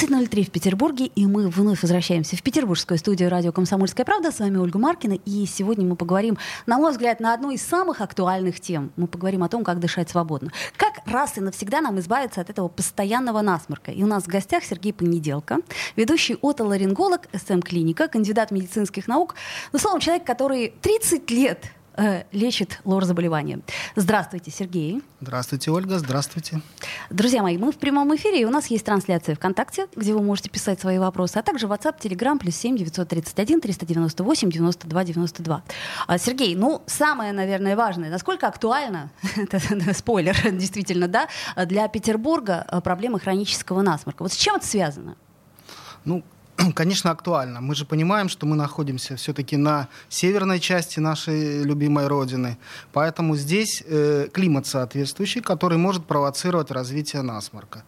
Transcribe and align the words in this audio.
13.03 0.00 0.44
в 0.44 0.50
Петербурге, 0.50 1.10
и 1.14 1.26
мы 1.26 1.50
вновь 1.50 1.82
возвращаемся 1.82 2.34
в 2.34 2.42
петербургскую 2.42 2.96
студию 2.96 3.28
радио 3.28 3.52
«Комсомольская 3.52 4.06
правда». 4.06 4.32
С 4.32 4.38
вами 4.38 4.56
Ольга 4.56 4.78
Маркина, 4.78 5.12
и 5.26 5.44
сегодня 5.44 5.84
мы 5.84 5.94
поговорим, 5.94 6.38
на 6.64 6.78
мой 6.78 6.92
взгляд, 6.92 7.20
на 7.20 7.34
одну 7.34 7.50
из 7.50 7.60
самых 7.60 8.00
актуальных 8.00 8.60
тем. 8.60 8.92
Мы 8.96 9.06
поговорим 9.06 9.42
о 9.42 9.50
том, 9.50 9.62
как 9.62 9.78
дышать 9.78 10.08
свободно. 10.08 10.52
Как 10.78 11.06
раз 11.06 11.36
и 11.36 11.42
навсегда 11.42 11.82
нам 11.82 11.98
избавиться 11.98 12.40
от 12.40 12.48
этого 12.48 12.68
постоянного 12.68 13.42
насморка. 13.42 13.90
И 13.90 14.02
у 14.02 14.06
нас 14.06 14.24
в 14.24 14.28
гостях 14.28 14.64
Сергей 14.64 14.94
Понеделко, 14.94 15.58
ведущий 15.96 16.38
отоларинголог 16.40 17.28
СМ-клиника, 17.34 18.08
кандидат 18.08 18.52
медицинских 18.52 19.06
наук. 19.06 19.34
Ну, 19.74 19.78
словом, 19.78 20.00
человек, 20.00 20.24
который 20.24 20.72
30 20.80 21.30
лет 21.30 21.66
э, 21.96 22.24
лечит 22.32 22.80
лор-заболевания. 22.84 23.60
Здравствуйте, 23.96 24.50
Сергей. 24.50 25.02
Здравствуйте, 25.20 25.70
Ольга. 25.70 25.98
Здравствуйте. 25.98 26.60
Друзья 27.10 27.42
мои, 27.42 27.58
мы 27.58 27.72
в 27.72 27.76
прямом 27.76 28.14
эфире, 28.16 28.42
и 28.42 28.44
у 28.44 28.50
нас 28.50 28.66
есть 28.68 28.84
трансляция 28.84 29.34
ВКонтакте, 29.34 29.86
где 29.96 30.14
вы 30.14 30.22
можете 30.22 30.50
писать 30.50 30.80
свои 30.80 30.98
вопросы, 30.98 31.36
а 31.36 31.42
также 31.42 31.66
WhatsApp, 31.66 32.00
Telegram, 32.00 32.38
плюс 32.38 32.56
7 32.56 32.76
931 32.76 33.60
398 33.60 34.50
92 34.50 35.04
92. 35.04 35.62
А, 36.06 36.18
Сергей, 36.18 36.54
ну, 36.54 36.82
самое, 36.86 37.32
наверное, 37.32 37.76
важное, 37.76 38.10
насколько 38.10 38.46
актуально, 38.46 39.10
это 39.36 39.94
спойлер, 39.94 40.36
действительно, 40.52 41.08
да, 41.08 41.28
для 41.66 41.88
Петербурга 41.88 42.64
а, 42.68 42.80
проблема 42.80 43.18
хронического 43.18 43.82
насморка. 43.82 44.22
Вот 44.22 44.32
с 44.32 44.36
чем 44.36 44.56
это 44.56 44.66
связано? 44.66 45.16
Ну, 46.04 46.24
конечно, 46.74 47.10
актуально. 47.10 47.60
Мы 47.60 47.74
же 47.74 47.84
понимаем, 47.84 48.28
что 48.28 48.46
мы 48.46 48.56
находимся 48.56 49.16
все-таки 49.16 49.56
на 49.56 49.88
северной 50.08 50.60
части 50.60 51.00
нашей 51.00 51.62
любимой 51.62 52.06
родины, 52.06 52.58
поэтому 52.92 53.36
здесь 53.36 53.82
э, 53.86 54.28
климат 54.32 54.66
соответствующий, 54.66 55.40
который 55.40 55.78
может 55.78 56.06
провоцировать 56.06 56.70
развитие 56.70 57.22
насморка. 57.22 57.82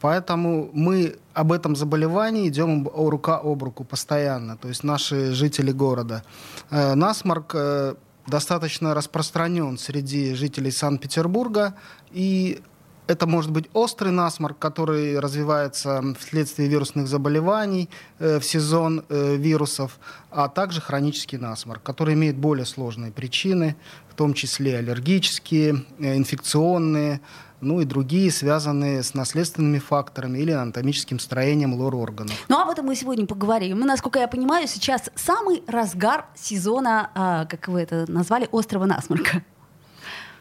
Поэтому 0.00 0.70
мы 0.72 1.16
об 1.34 1.52
этом 1.52 1.76
заболевании 1.76 2.48
идем 2.48 2.88
рука 2.88 3.38
об 3.38 3.62
руку 3.62 3.84
постоянно, 3.84 4.56
то 4.56 4.68
есть 4.68 4.84
наши 4.84 5.32
жители 5.32 5.72
города. 5.72 6.22
Э, 6.70 6.94
насморк 6.94 7.52
э, 7.54 7.94
достаточно 8.26 8.94
распространен 8.94 9.78
среди 9.78 10.34
жителей 10.34 10.70
Санкт-Петербурга, 10.70 11.74
и 12.12 12.60
это 13.06 13.26
может 13.26 13.50
быть 13.50 13.66
острый 13.72 14.12
насморк, 14.12 14.58
который 14.58 15.18
развивается 15.18 16.02
вследствие 16.18 16.68
вирусных 16.68 17.08
заболеваний 17.08 17.88
э, 18.18 18.38
в 18.38 18.44
сезон 18.44 19.04
э, 19.08 19.36
вирусов, 19.36 19.98
а 20.30 20.48
также 20.48 20.80
хронический 20.80 21.38
насморк, 21.38 21.82
который 21.82 22.14
имеет 22.14 22.36
более 22.36 22.66
сложные 22.66 23.12
причины, 23.12 23.76
в 24.10 24.14
том 24.14 24.34
числе 24.34 24.78
аллергические, 24.78 25.84
э, 25.98 26.16
инфекционные, 26.16 27.20
ну 27.60 27.80
и 27.80 27.84
другие, 27.84 28.30
связанные 28.30 29.02
с 29.02 29.14
наследственными 29.14 29.78
факторами 29.78 30.38
или 30.38 30.50
анатомическим 30.50 31.18
строением 31.18 31.74
лор-органов. 31.74 32.34
Ну, 32.48 32.60
об 32.60 32.68
этом 32.68 32.86
мы 32.86 32.96
сегодня 32.96 33.26
поговорим. 33.26 33.80
Мы, 33.80 33.86
насколько 33.86 34.18
я 34.18 34.28
понимаю, 34.28 34.68
сейчас 34.68 35.10
самый 35.14 35.62
разгар 35.66 36.26
сезона, 36.34 37.10
а, 37.14 37.46
как 37.46 37.68
вы 37.68 37.80
это 37.80 38.04
назвали, 38.08 38.48
острого 38.52 38.84
насморка. 38.84 39.42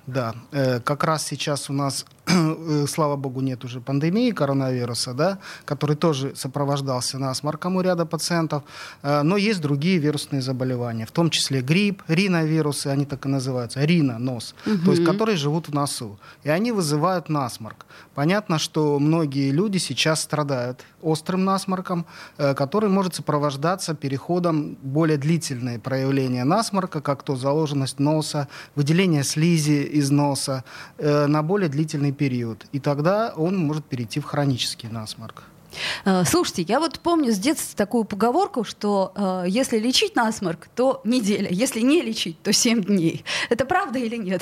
Да, 0.08 0.36
э, 0.52 0.80
как 0.82 1.04
раз 1.04 1.26
сейчас 1.26 1.70
у 1.70 1.74
нас, 1.74 2.06
слава 2.88 3.16
богу, 3.16 3.42
нет 3.42 3.64
уже 3.64 3.82
пандемии 3.82 4.32
коронавируса, 4.32 5.14
да, 5.14 5.38
который 5.66 5.96
тоже 5.96 6.36
сопровождался 6.36 7.20
насморком 7.20 7.76
у 7.76 7.82
ряда 7.82 8.06
пациентов, 8.06 8.64
э, 9.04 9.22
но 9.22 9.38
есть 9.38 9.62
другие 9.62 9.98
вирусные 9.98 10.42
заболевания, 10.42 11.06
в 11.06 11.12
том 11.12 11.30
числе 11.30 11.62
грипп, 11.62 12.04
риновирусы, 12.08 12.88
они 12.88 13.06
так 13.06 13.26
и 13.26 13.30
называются, 13.30 13.86
рина, 13.86 14.18
нос, 14.18 14.56
угу. 14.66 14.78
то 14.86 14.92
есть 14.92 15.06
которые 15.06 15.38
живут 15.38 15.70
в 15.70 15.74
носу, 15.74 16.18
и 16.44 16.50
они 16.50 16.72
вызывают 16.72 17.30
насморк. 17.30 17.86
Понятно, 18.16 18.60
что 18.60 19.00
многие 19.00 19.52
люди 19.52 19.78
сейчас 19.78 20.22
страдают 20.22 20.84
острым 21.02 21.46
насморком, 21.46 22.06
который 22.38 22.90
может 22.90 23.16
сопровождаться 23.16 23.94
переходом 23.94 24.78
более 24.82 25.18
длительные 25.18 25.80
проявления 25.80 26.44
насморка, 26.46 27.02
как 27.02 27.24
то 27.24 27.36
заложенность 27.36 28.00
носа, 28.00 28.48
выделение 28.76 29.24
слизи 29.24 29.84
из 29.84 30.10
носа 30.12 30.64
э, 30.98 31.28
на 31.28 31.44
более 31.44 31.70
длительный 31.70 32.12
период. 32.16 32.66
И 32.72 32.80
тогда 32.80 33.34
он 33.36 33.58
может 33.58 33.86
перейти 33.86 34.20
в 34.20 34.26
хронический 34.26 34.88
насморк. 34.88 35.44
Э, 36.06 36.24
слушайте, 36.26 36.64
я 36.64 36.80
вот 36.80 37.00
помню 37.00 37.32
с 37.32 37.38
детства 37.38 37.78
такую 37.78 38.06
поговорку, 38.06 38.64
что 38.64 39.12
э, 39.16 39.46
если 39.48 39.78
лечить 39.78 40.16
насморк, 40.16 40.68
то 40.76 41.02
неделя, 41.04 41.50
если 41.52 41.82
не 41.82 42.02
лечить, 42.02 42.42
то 42.42 42.54
7 42.54 42.84
дней. 42.84 43.24
Это 43.50 43.66
правда 43.66 44.00
или 44.00 44.16
нет? 44.18 44.42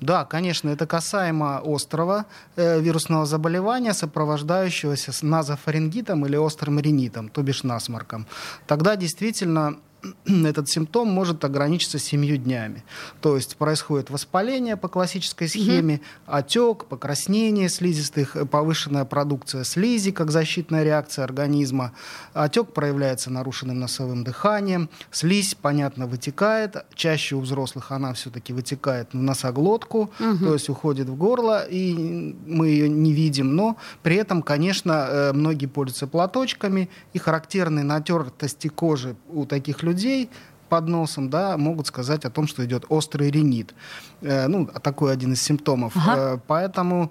Да, 0.00 0.24
конечно, 0.24 0.70
это 0.70 0.86
касаемо 0.86 1.60
острого 1.64 2.26
э, 2.56 2.80
вирусного 2.80 3.26
заболевания, 3.26 3.94
сопровождающегося 3.94 5.12
с 5.12 5.22
назофарингитом 5.22 6.24
или 6.24 6.36
острым 6.36 6.78
ринитом, 6.78 7.28
то 7.28 7.42
бишь 7.42 7.64
насморком. 7.64 8.26
Тогда 8.66 8.94
действительно 8.94 9.78
этот 10.26 10.68
симптом 10.68 11.08
может 11.08 11.44
ограничиться 11.44 11.98
семью 11.98 12.36
днями. 12.36 12.84
То 13.20 13.36
есть 13.36 13.56
происходит 13.56 14.10
воспаление 14.10 14.76
по 14.76 14.88
классической 14.88 15.48
схеме, 15.48 15.96
угу. 15.96 16.36
отек, 16.36 16.84
покраснение 16.86 17.68
слизистых, 17.68 18.36
э, 18.36 18.46
повышенная 18.46 19.04
продукция 19.04 19.64
слизи 19.64 20.12
как 20.12 20.30
защитная 20.30 20.84
реакция 20.84 21.24
организма. 21.24 21.92
Отек 22.32 22.72
проявляется 22.72 23.30
нарушенным 23.30 23.78
носовым 23.78 24.24
дыханием. 24.24 24.88
Слизь, 25.10 25.54
понятно, 25.54 26.06
вытекает. 26.06 26.76
Чаще 26.94 27.36
у 27.36 27.40
взрослых 27.40 27.90
она 27.92 28.12
все-таки 28.14 28.52
вытекает 28.52 29.12
в 29.12 29.16
носоглотку, 29.16 30.10
угу. 30.20 30.44
то 30.44 30.52
есть 30.54 30.68
уходит 30.68 31.08
в 31.08 31.16
горло, 31.16 31.64
и 31.64 32.36
мы 32.46 32.68
ее 32.68 32.88
не 32.88 33.12
видим. 33.12 33.56
Но 33.56 33.76
при 34.02 34.16
этом, 34.16 34.42
конечно, 34.42 35.06
э, 35.08 35.32
многие 35.32 35.66
пользуются 35.66 36.06
платочками, 36.06 36.88
и 37.12 37.18
характерные 37.18 37.84
натертости 37.84 38.68
кожи 38.68 39.16
у 39.28 39.44
таких 39.44 39.82
людей 39.82 39.87
людей 39.88 40.28
под 40.68 40.88
носом, 40.88 41.30
да, 41.30 41.56
могут 41.56 41.86
сказать 41.86 42.24
о 42.24 42.30
том, 42.30 42.46
что 42.46 42.64
идет 42.64 42.84
острый 42.88 43.30
ринит. 43.30 43.74
Э, 44.20 44.46
ну, 44.48 44.66
такой 44.66 45.12
один 45.12 45.32
из 45.32 45.42
симптомов. 45.42 45.92
Ага. 45.96 46.14
Э, 46.16 46.38
поэтому 46.46 47.10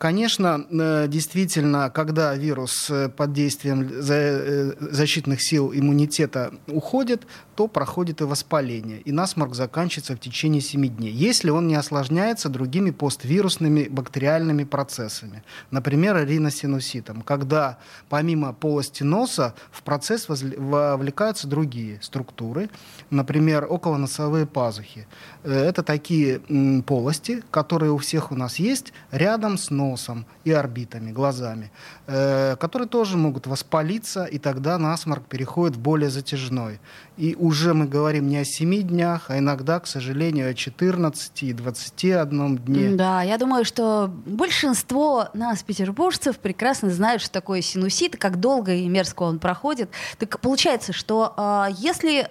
Конечно, 0.00 0.64
э, 0.70 1.08
действительно, 1.08 1.90
когда 1.90 2.34
вирус 2.34 2.88
э, 2.88 3.10
под 3.10 3.34
действием 3.34 3.86
э, 3.86 4.72
защитных 4.80 5.42
сил 5.42 5.72
иммунитета 5.74 6.54
уходит, 6.68 7.26
то 7.54 7.68
проходит 7.68 8.22
и 8.22 8.24
воспаление, 8.24 9.00
и 9.02 9.12
насморк 9.12 9.54
заканчивается 9.54 10.16
в 10.16 10.18
течение 10.18 10.62
7 10.62 10.88
дней, 10.88 11.12
если 11.12 11.50
он 11.50 11.68
не 11.68 11.74
осложняется 11.74 12.48
другими 12.48 12.92
поствирусными 12.92 13.88
бактериальными 13.90 14.64
процессами, 14.64 15.42
например, 15.70 16.26
риносинуситом, 16.26 17.20
когда 17.20 17.76
помимо 18.08 18.54
полости 18.54 19.02
носа 19.02 19.52
в 19.70 19.82
процесс 19.82 20.28
вовлекаются 20.30 21.46
другие 21.46 21.98
структуры, 22.00 22.70
например, 23.10 23.66
околоносовые 23.68 24.46
пазухи. 24.46 25.06
Это 25.44 25.82
такие 25.82 26.40
полости, 26.86 27.42
которые 27.50 27.92
у 27.92 27.98
всех 27.98 28.32
у 28.32 28.34
нас 28.34 28.58
есть 28.58 28.94
рядом 29.10 29.58
с 29.58 29.68
носом 29.68 29.89
носом 29.90 30.26
и 30.44 30.52
орбитами, 30.52 31.12
глазами, 31.12 31.70
э, 32.06 32.56
которые 32.56 32.88
тоже 32.88 33.16
могут 33.16 33.46
воспалиться, 33.46 34.24
и 34.24 34.38
тогда 34.38 34.78
насморк 34.78 35.26
переходит 35.26 35.76
в 35.76 35.80
более 35.80 36.10
затяжной. 36.10 36.78
И 37.16 37.36
уже 37.38 37.74
мы 37.74 37.86
говорим 37.86 38.28
не 38.28 38.38
о 38.38 38.44
7 38.44 38.82
днях, 38.82 39.26
а 39.28 39.38
иногда, 39.38 39.78
к 39.80 39.86
сожалению, 39.86 40.50
о 40.50 40.54
14 40.54 41.42
и 41.42 41.52
21 41.52 42.56
дне. 42.56 42.96
Да, 42.96 43.22
я 43.22 43.36
думаю, 43.36 43.64
что 43.64 44.10
большинство 44.26 45.28
нас, 45.34 45.62
петербуржцев, 45.62 46.38
прекрасно 46.38 46.90
знают, 46.90 47.22
что 47.22 47.32
такое 47.32 47.60
синусит, 47.62 48.16
как 48.16 48.40
долго 48.40 48.72
и 48.72 48.88
мерзко 48.88 49.24
он 49.24 49.38
проходит. 49.38 49.90
Так 50.18 50.40
получается, 50.40 50.92
что 50.92 51.34
э, 51.36 51.74
если, 51.78 52.30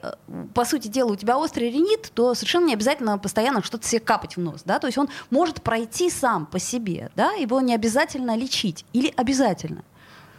по 0.54 0.66
сути 0.66 0.88
дела, 0.88 1.12
у 1.12 1.16
тебя 1.16 1.38
острый 1.38 1.70
ринит, 1.70 2.12
то 2.14 2.34
совершенно 2.34 2.66
не 2.66 2.74
обязательно 2.74 3.18
постоянно 3.18 3.62
что-то 3.64 3.88
себе 3.88 4.00
капать 4.00 4.38
в 4.38 4.40
нос, 4.40 4.62
да, 4.66 4.80
то 4.80 4.88
есть 4.88 4.98
он 4.98 5.10
может 5.30 5.62
пройти 5.62 6.10
сам 6.10 6.46
по 6.46 6.60
себе, 6.60 7.12
да, 7.16 7.34
его 7.50 7.62
не 7.62 7.76
обязательно 7.76 8.36
лечить 8.36 8.86
или 8.94 9.14
обязательно? 9.18 9.84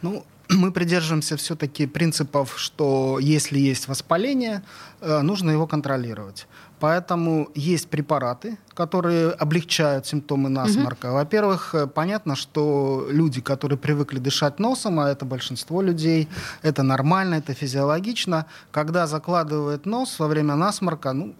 Ну, 0.01 0.23
мы 0.49 0.71
придерживаемся 0.71 1.37
все-таки 1.37 1.87
принципов, 1.87 2.53
что 2.57 3.19
если 3.19 3.59
есть 3.59 3.87
воспаление, 3.87 4.63
э, 5.01 5.21
нужно 5.21 5.51
его 5.51 5.67
контролировать. 5.67 6.47
Поэтому 6.79 7.49
есть 7.53 7.89
препараты, 7.89 8.57
которые 8.73 9.29
облегчают 9.29 10.07
симптомы 10.07 10.49
насморка. 10.49 11.07
Угу. 11.07 11.13
Во-первых, 11.13 11.75
э, 11.75 11.87
понятно, 11.87 12.35
что 12.35 13.07
люди, 13.09 13.39
которые 13.41 13.77
привыкли 13.77 14.19
дышать 14.19 14.59
носом, 14.59 14.99
а 14.99 15.09
это 15.09 15.25
большинство 15.25 15.81
людей, 15.81 16.27
это 16.63 16.83
нормально, 16.83 17.35
это 17.35 17.53
физиологично. 17.53 18.45
Когда 18.71 19.05
закладывает 19.07 19.85
нос 19.85 20.19
во 20.19 20.27
время 20.27 20.55
насморка, 20.55 21.13
ну, 21.13 21.35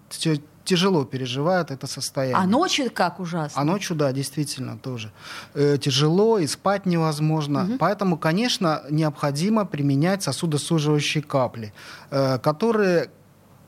тяжело 0.64 1.06
переживают 1.06 1.72
это 1.72 1.88
состояние. 1.88 2.38
А 2.38 2.46
ночью 2.48 2.92
как 2.92 3.20
ужасно? 3.20 3.62
А 3.62 3.64
ночью, 3.64 3.96
да, 3.96 4.12
действительно 4.12 4.78
тоже. 4.78 5.12
Э, 5.54 5.78
тяжело, 5.78 6.40
и 6.40 6.48
спать 6.48 6.86
невозможно. 6.86 7.64
Угу. 7.64 7.78
Поэтому, 7.80 8.18
конечно, 8.18 8.84
необходимо 8.90 9.66
применять 9.66 10.24
сосудосуживающие 10.24 11.24
капли, 11.24 11.74
э, 12.10 12.40
которые, 12.40 13.10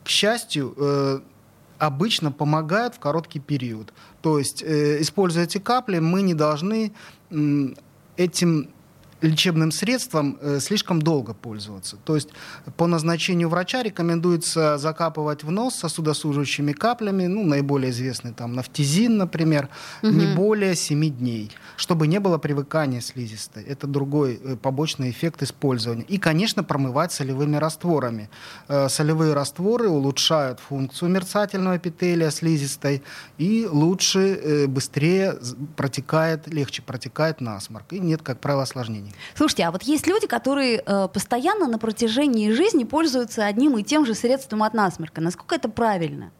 к 0.03 0.09
счастью, 0.09 0.73
э, 0.77 1.19
обычно 1.79 2.31
помогают 2.31 2.95
в 2.95 2.99
короткий 2.99 3.39
период. 3.39 3.93
То 4.21 4.39
есть, 4.39 4.63
э, 4.63 5.01
используя 5.01 5.43
эти 5.43 5.57
капли, 5.57 5.99
мы 5.99 6.21
не 6.21 6.33
должны 6.33 6.93
э, 7.31 7.67
этим 8.17 8.69
лечебным 9.23 9.71
средством 9.71 10.37
э, 10.41 10.59
слишком 10.59 11.01
долго 11.01 11.33
пользоваться. 11.33 11.97
То 12.03 12.15
есть 12.15 12.29
по 12.77 12.87
назначению 12.87 13.49
врача 13.49 13.81
рекомендуется 13.81 14.77
закапывать 14.77 15.43
в 15.43 15.51
нос 15.51 15.75
сосудосуживающими 15.75 16.73
каплями, 16.73 17.27
ну, 17.27 17.43
наиболее 17.43 17.91
известный 17.91 18.33
там 18.33 18.53
нафтизин, 18.53 19.17
например, 19.17 19.69
угу. 20.01 20.11
не 20.11 20.35
более 20.35 20.75
7 20.75 21.09
дней, 21.09 21.51
чтобы 21.77 22.07
не 22.07 22.19
было 22.19 22.37
привыкания 22.37 23.01
слизистой. 23.01 23.63
Это 23.63 23.87
другой 23.87 24.39
э, 24.43 24.57
побочный 24.57 25.09
эффект 25.09 25.41
использования. 25.41 26.03
И, 26.03 26.17
конечно, 26.17 26.63
промывать 26.63 27.13
солевыми 27.13 27.55
растворами. 27.55 28.29
Э, 28.67 28.89
солевые 28.89 29.33
растворы 29.33 29.87
улучшают 29.87 30.59
функцию 30.59 31.09
мерцательного 31.09 31.77
эпителия 31.77 32.29
слизистой 32.29 33.01
и 33.37 33.67
лучше, 33.71 34.67
быстрее 34.67 35.37
протекает, 35.77 36.47
легче 36.47 36.81
протекает 36.81 37.39
насморк. 37.39 37.93
И 37.93 37.99
нет, 37.99 38.21
как 38.21 38.39
правило, 38.39 38.63
осложнений. 38.63 39.12
Слушайте, 39.35 39.63
а 39.63 39.71
вот 39.71 39.83
есть 39.83 40.07
люди, 40.07 40.27
которые 40.27 40.83
э, 40.85 41.07
постоянно 41.07 41.67
на 41.67 41.77
протяжении 41.77 42.51
жизни 42.51 42.83
пользуются 42.83 43.45
одним 43.45 43.77
и 43.77 43.83
тем 43.83 44.05
же 44.05 44.13
средством 44.13 44.63
от 44.63 44.73
насморка. 44.73 45.21
Насколько 45.21 45.55
это 45.55 45.69
правильно? 45.69 46.31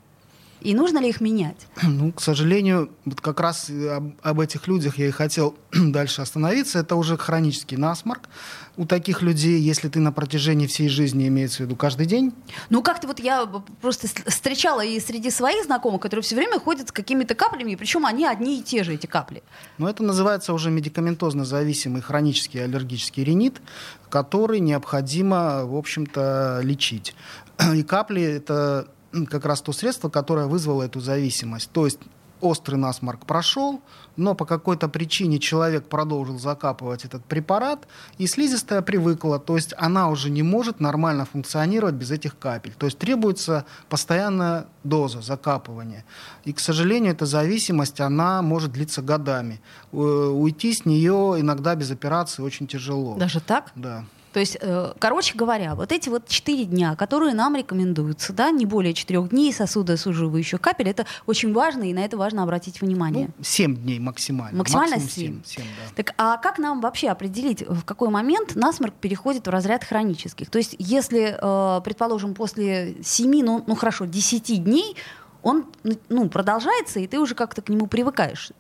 И 0.63 0.73
нужно 0.73 0.99
ли 0.99 1.09
их 1.09 1.21
менять? 1.21 1.67
Ну, 1.83 2.11
к 2.11 2.21
сожалению, 2.21 2.89
вот 3.05 3.21
как 3.21 3.39
раз 3.39 3.69
об, 3.69 4.13
об 4.21 4.39
этих 4.39 4.67
людях 4.67 4.97
я 4.97 5.07
и 5.07 5.11
хотел 5.11 5.55
дальше 5.71 6.21
остановиться. 6.21 6.79
Это 6.79 6.95
уже 6.95 7.17
хронический 7.17 7.77
насморк. 7.77 8.29
У 8.75 8.85
таких 8.85 9.21
людей, 9.21 9.59
если 9.59 9.87
ты 9.87 9.99
на 9.99 10.11
протяжении 10.11 10.65
всей 10.65 10.89
жизни, 10.89 11.27
имеется 11.27 11.57
в 11.57 11.59
виду 11.61 11.75
каждый 11.75 12.07
день? 12.07 12.33
Ну, 12.69 12.81
как-то 12.81 13.07
вот 13.07 13.19
я 13.19 13.47
просто 13.81 14.07
встречала 14.25 14.83
и 14.83 14.99
среди 14.99 15.29
своих 15.29 15.65
знакомых, 15.65 16.01
которые 16.01 16.23
все 16.23 16.35
время 16.35 16.59
ходят 16.59 16.89
с 16.89 16.91
какими-то 16.91 17.35
каплями, 17.35 17.75
причем 17.75 18.05
они 18.05 18.25
одни 18.25 18.59
и 18.59 18.63
те 18.63 18.83
же, 18.83 18.95
эти 18.95 19.05
капли. 19.05 19.43
Ну, 19.77 19.87
это 19.87 20.01
называется 20.01 20.53
уже 20.53 20.71
медикаментозно 20.71 21.45
зависимый 21.45 22.01
хронический 22.01 22.59
аллергический 22.59 23.23
ринит, 23.23 23.61
который 24.09 24.59
необходимо, 24.59 25.65
в 25.65 25.75
общем-то, 25.75 26.61
лечить. 26.63 27.15
И 27.75 27.83
капли— 27.83 28.21
это 28.23 28.87
как 29.29 29.45
раз 29.45 29.61
то 29.61 29.71
средство, 29.71 30.09
которое 30.09 30.47
вызвало 30.47 30.83
эту 30.83 30.99
зависимость. 30.99 31.71
То 31.71 31.85
есть 31.85 31.99
острый 32.41 32.75
насморк 32.75 33.25
прошел, 33.25 33.81
но 34.17 34.35
по 34.35 34.45
какой-то 34.45 34.89
причине 34.89 35.39
человек 35.39 35.87
продолжил 35.87 36.37
закапывать 36.37 37.05
этот 37.05 37.23
препарат, 37.23 37.87
и 38.17 38.27
слизистая 38.27 38.81
привыкла, 38.81 39.39
то 39.39 39.55
есть 39.55 39.73
она 39.77 40.09
уже 40.09 40.29
не 40.29 40.43
может 40.43 40.81
нормально 40.81 41.23
функционировать 41.25 41.95
без 41.95 42.11
этих 42.11 42.37
капель. 42.37 42.73
То 42.77 42.85
есть 42.85 42.97
требуется 42.97 43.65
постоянная 43.87 44.65
доза 44.83 45.21
закапывания. 45.21 46.03
И, 46.43 46.51
к 46.51 46.59
сожалению, 46.59 47.13
эта 47.13 47.25
зависимость, 47.25 48.01
она 48.01 48.41
может 48.41 48.73
длиться 48.73 49.01
годами. 49.01 49.61
Уйти 49.93 50.73
с 50.73 50.85
нее 50.85 51.35
иногда 51.37 51.75
без 51.75 51.91
операции 51.91 52.43
очень 52.43 52.67
тяжело. 52.67 53.15
Даже 53.15 53.39
так? 53.39 53.71
Да. 53.75 54.03
То 54.33 54.39
есть, 54.39 54.57
э, 54.59 54.93
короче 54.99 55.37
говоря, 55.37 55.75
вот 55.75 55.91
эти 55.91 56.09
вот 56.09 56.27
четыре 56.27 56.65
дня, 56.65 56.95
которые 56.95 57.33
нам 57.35 57.55
рекомендуются, 57.55 58.33
да, 58.33 58.49
не 58.49 58.65
более 58.65 58.93
четырех 58.93 59.29
дней 59.29 59.53
сосудосуживающих 59.53 60.59
капель, 60.59 60.89
это 60.89 61.05
очень 61.27 61.53
важно, 61.53 61.83
и 61.83 61.93
на 61.93 61.99
это 61.99 62.17
важно 62.17 62.43
обратить 62.43 62.81
внимание. 62.81 63.29
Ну, 63.37 63.43
семь 63.43 63.75
дней 63.77 63.99
максимально. 63.99 64.57
Максимально 64.57 64.99
семь. 64.99 65.41
да. 65.55 65.63
Так, 65.95 66.15
а 66.17 66.37
как 66.37 66.57
нам 66.57 66.81
вообще 66.81 67.09
определить, 67.09 67.61
в 67.61 67.83
какой 67.83 68.09
момент 68.09 68.55
насморк 68.55 68.95
переходит 68.95 69.45
в 69.45 69.49
разряд 69.51 69.83
хронических? 69.83 70.49
То 70.49 70.57
есть, 70.57 70.75
если, 70.79 71.37
э, 71.39 71.81
предположим, 71.81 72.33
после 72.33 72.95
семи, 73.03 73.43
ну, 73.43 73.63
ну 73.67 73.75
хорошо, 73.75 74.05
десяти 74.05 74.57
дней 74.57 74.95
он 75.43 75.65
ну, 76.09 76.29
продолжается, 76.29 76.99
и 76.99 77.07
ты 77.07 77.19
уже 77.19 77.35
как-то 77.35 77.61
к 77.61 77.69
нему 77.69 77.85
привыкаешь. 77.85 78.51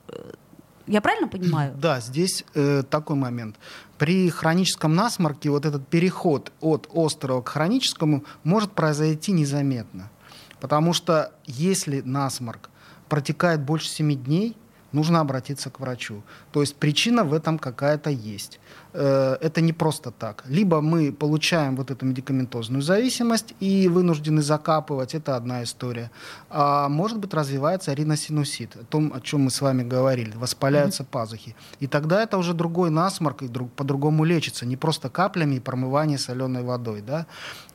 Я 0.85 0.99
правильно 1.01 1.27
понимаю? 1.29 1.73
Да, 1.77 2.01
здесь 2.01 2.43
э, 2.53 2.83
такой 2.89 3.15
момент. 3.15 3.55
При 4.03 4.29
хроническом 4.29 4.95
насморке 4.95 5.49
вот 5.49 5.65
этот 5.65 5.87
переход 5.87 6.51
от 6.59 6.89
острого 6.93 7.41
к 7.41 7.47
хроническому 7.47 8.25
может 8.43 8.73
произойти 8.73 9.31
незаметно. 9.31 10.11
Потому 10.59 10.91
что 10.91 11.31
если 11.45 12.01
насморк 12.01 12.69
протекает 13.07 13.61
больше 13.61 13.87
7 13.87 14.21
дней, 14.21 14.57
нужно 14.91 15.21
обратиться 15.21 15.69
к 15.69 15.79
врачу. 15.79 16.21
То 16.51 16.59
есть 16.59 16.75
причина 16.75 17.23
в 17.23 17.33
этом 17.33 17.57
какая-то 17.57 18.09
есть. 18.09 18.59
Э, 18.93 19.37
это 19.41 19.61
не 19.61 19.73
просто 19.73 20.11
так. 20.11 20.43
Либо 20.47 20.81
мы 20.81 21.11
получаем 21.11 21.75
вот 21.75 21.91
эту 21.91 22.05
медикаментозную 22.05 22.81
зависимость 22.81 23.55
и 23.59 23.87
вынуждены 23.87 24.41
закапывать, 24.41 25.15
это 25.15 25.35
одна 25.35 25.63
история. 25.63 26.11
А 26.49 26.89
может 26.89 27.17
быть 27.17 27.33
развивается 27.33 27.93
риносинусит, 27.93 28.75
о 28.75 28.83
том, 28.83 29.11
о 29.15 29.19
чем 29.21 29.41
мы 29.41 29.49
с 29.49 29.61
вами 29.61 29.83
говорили, 29.83 30.33
воспаляются 30.35 31.03
mm-hmm. 31.03 31.11
пазухи. 31.11 31.55
И 31.79 31.87
тогда 31.87 32.21
это 32.21 32.37
уже 32.37 32.53
другой 32.53 32.91
насморк, 32.91 33.41
и 33.41 33.47
друг, 33.47 33.71
по-другому 33.71 34.23
лечится, 34.23 34.65
не 34.65 34.77
просто 34.77 35.09
каплями 35.09 35.55
и 35.55 35.59
промывание 35.59 36.17
соленой 36.17 36.63
водой. 36.63 37.01
Да? 37.01 37.25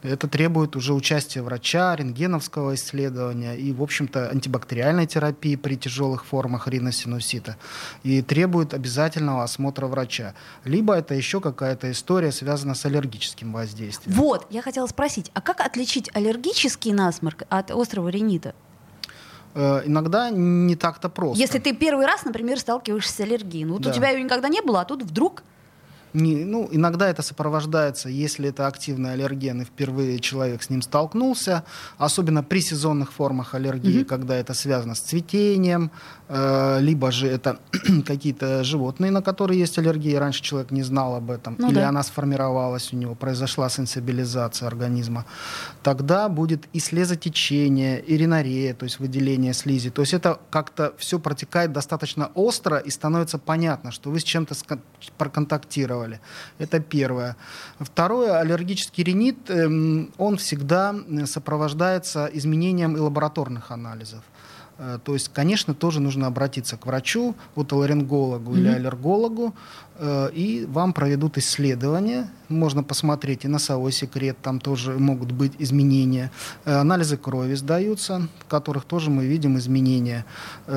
Это 0.03 0.29
требует 0.29 0.76
уже 0.76 0.94
участия 0.94 1.43
врача, 1.43 1.97
рентгеновского 1.97 2.75
исследования 2.75 3.56
и, 3.56 3.73
в 3.73 3.82
общем-то, 3.82 4.31
антибактериальной 4.31 5.06
терапии 5.06 5.56
при 5.56 5.75
тяжелых 5.75 6.25
формах 6.25 6.69
риносинусита. 6.69 7.56
И 8.05 8.23
требует 8.23 8.75
обязательного 8.75 9.43
осмотра 9.43 9.87
врача. 9.88 10.35
Либо 10.65 10.94
это 10.94 11.07
еще 11.14 11.40
какая-то 11.40 11.90
история, 11.90 12.32
связана 12.32 12.75
с 12.75 12.84
аллергическим 12.84 13.52
воздействием. 13.52 14.16
Вот, 14.16 14.46
я 14.50 14.62
хотела 14.62 14.87
спросить, 14.87 15.31
а 15.34 15.40
как 15.40 15.60
отличить 15.60 16.10
аллергический 16.14 16.93
насморк 16.93 17.43
от 17.49 17.70
острого 17.70 18.08
ринита? 18.08 18.55
Э, 19.55 19.82
иногда 19.84 20.31
не 20.31 20.76
так-то 20.76 21.08
просто. 21.08 21.40
Если 21.40 21.58
ты 21.58 21.75
первый 21.75 22.06
раз, 22.06 22.25
например, 22.25 22.58
сталкиваешься 22.58 23.12
с 23.12 23.20
аллергией, 23.20 23.64
ну 23.64 23.75
вот 23.75 23.82
да. 23.82 23.90
у 23.90 23.93
тебя 23.93 24.10
ее 24.10 24.22
никогда 24.22 24.49
не 24.49 24.60
было, 24.60 24.82
а 24.82 24.84
тут 24.84 25.02
вдруг 25.02 25.43
не, 26.12 26.44
ну, 26.44 26.69
иногда 26.72 27.08
это 27.08 27.22
сопровождается, 27.22 28.08
если 28.08 28.49
это 28.49 28.66
активный 28.66 29.12
аллерген, 29.12 29.62
и 29.62 29.64
впервые 29.64 30.19
человек 30.20 30.62
с 30.62 30.70
ним 30.70 30.82
столкнулся, 30.82 31.64
особенно 31.99 32.43
при 32.43 32.60
сезонных 32.60 33.12
формах 33.12 33.55
аллергии, 33.55 34.00
mm-hmm. 34.00 34.05
когда 34.05 34.37
это 34.37 34.55
связано 34.55 34.94
с 34.94 35.00
цветением, 35.00 35.90
э, 36.28 36.78
либо 36.81 37.12
же 37.12 37.28
это 37.28 37.58
какие-то 38.06 38.64
животные, 38.64 39.10
на 39.10 39.22
которые 39.22 39.60
есть 39.60 39.78
аллергия, 39.78 40.19
раньше 40.19 40.43
человек 40.43 40.70
не 40.70 40.82
знал 40.82 41.14
об 41.16 41.31
этом, 41.31 41.56
ну, 41.58 41.69
или 41.69 41.81
да. 41.81 41.88
она 41.88 42.02
сформировалась 42.02 42.93
у 42.93 42.96
него, 42.96 43.15
произошла 43.15 43.69
сенсибилизация 43.69 44.67
организма, 44.67 45.27
тогда 45.82 46.29
будет 46.29 46.69
и 46.72 46.81
слезотечение, 46.81 48.00
и 48.00 48.17
ринорея, 48.17 48.74
то 48.74 48.84
есть 48.84 48.98
выделение 48.98 49.53
слизи. 49.53 49.91
То 49.91 50.03
есть 50.03 50.15
это 50.15 50.41
как-то 50.50 50.94
все 50.96 51.19
протекает 51.19 51.72
достаточно 51.72 52.31
остро, 52.34 52.79
и 52.79 52.91
становится 52.91 53.38
понятно, 53.38 53.91
что 53.91 54.10
вы 54.10 54.20
с 54.20 54.24
чем-то 54.24 54.55
проконтактировали 55.19 55.97
делали. 55.98 56.20
Это 56.58 56.81
первое. 56.81 57.36
Второе, 57.81 58.40
аллергический 58.40 59.05
ринит, 59.05 59.50
эм, 59.50 60.10
он 60.19 60.36
всегда 60.36 60.94
э, 60.94 61.26
сопровождается 61.26 62.28
изменением 62.34 62.96
и 62.96 63.00
лабораторных 63.00 63.70
анализов. 63.70 64.22
Э, 64.78 64.98
то 65.05 65.14
есть, 65.14 65.31
конечно, 65.34 65.74
тоже 65.74 66.00
нужно 66.00 66.26
обратиться 66.26 66.76
к 66.76 66.86
врачу, 66.86 67.34
отоларингологу 67.56 68.52
mm-hmm. 68.52 68.58
или 68.58 68.69
аллергологу, 68.69 69.55
э, 69.98 70.31
и 70.34 70.67
вам 70.69 70.93
проведут 70.93 71.38
исследования. 71.38 72.28
Можно 72.48 72.82
посмотреть 72.82 73.44
и 73.44 73.48
носовой 73.48 73.93
секрет, 73.93 74.36
там 74.43 74.60
тоже 74.60 74.98
могут 74.98 75.32
быть 75.32 75.52
изменения. 75.60 76.31
Анализы 76.64 77.17
крови 77.17 77.56
сдаются, 77.56 78.28
в 78.40 78.44
которых 78.50 78.84
тоже 78.84 79.10
мы 79.10 79.26
видим 79.26 79.56
изменения, 79.58 80.24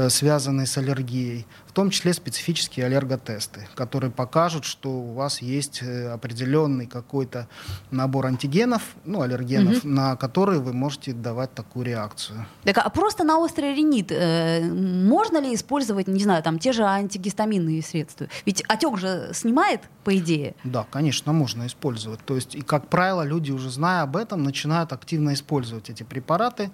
связанные 0.10 0.66
с 0.66 0.78
аллергией 0.78 1.46
в 1.72 1.74
том 1.74 1.90
числе 1.90 2.14
специфические 2.14 2.86
аллерготесты, 2.88 3.66
которые 3.76 4.12
покажут, 4.12 4.66
что 4.66 4.90
у 4.90 5.14
вас 5.14 5.42
есть 5.42 5.82
э, 5.82 6.10
определенный 6.10 6.86
какой-то 6.86 7.48
набор 7.92 8.26
антигенов, 8.26 8.82
ну, 9.06 9.22
аллергенов, 9.22 9.78
угу. 9.78 9.88
на 9.88 10.18
которые 10.18 10.60
вы 10.60 10.74
можете 10.74 11.14
давать 11.14 11.54
такую 11.54 11.86
реакцию. 11.86 12.46
Так, 12.66 12.78
а 12.78 12.90
просто 12.90 13.24
на 13.24 13.38
острый 13.38 13.74
ринит 13.74 14.12
э, 14.12 14.70
можно 14.70 15.38
ли 15.38 15.56
использовать, 15.56 16.10
не 16.10 16.22
знаю, 16.22 16.44
там 16.44 16.60
те 16.60 16.74
же 16.74 16.84
антигистаминные 16.84 17.82
средства? 17.82 18.28
Ведь 18.46 18.66
отек 18.68 18.98
же 18.98 19.30
снимает, 19.34 19.80
по 20.04 20.18
идее. 20.18 20.56
Да, 20.66 20.86
конечно, 20.90 21.32
можно 21.32 21.68
использовать. 21.68 22.20
То 22.26 22.36
есть, 22.36 22.54
и, 22.56 22.62
как 22.62 22.88
правило, 22.88 23.22
люди, 23.22 23.52
уже 23.52 23.70
зная 23.70 24.02
об 24.02 24.18
этом, 24.18 24.44
начинают 24.44 24.92
активно 24.92 25.34
использовать 25.34 25.90
эти 25.90 26.04
препараты. 26.04 26.70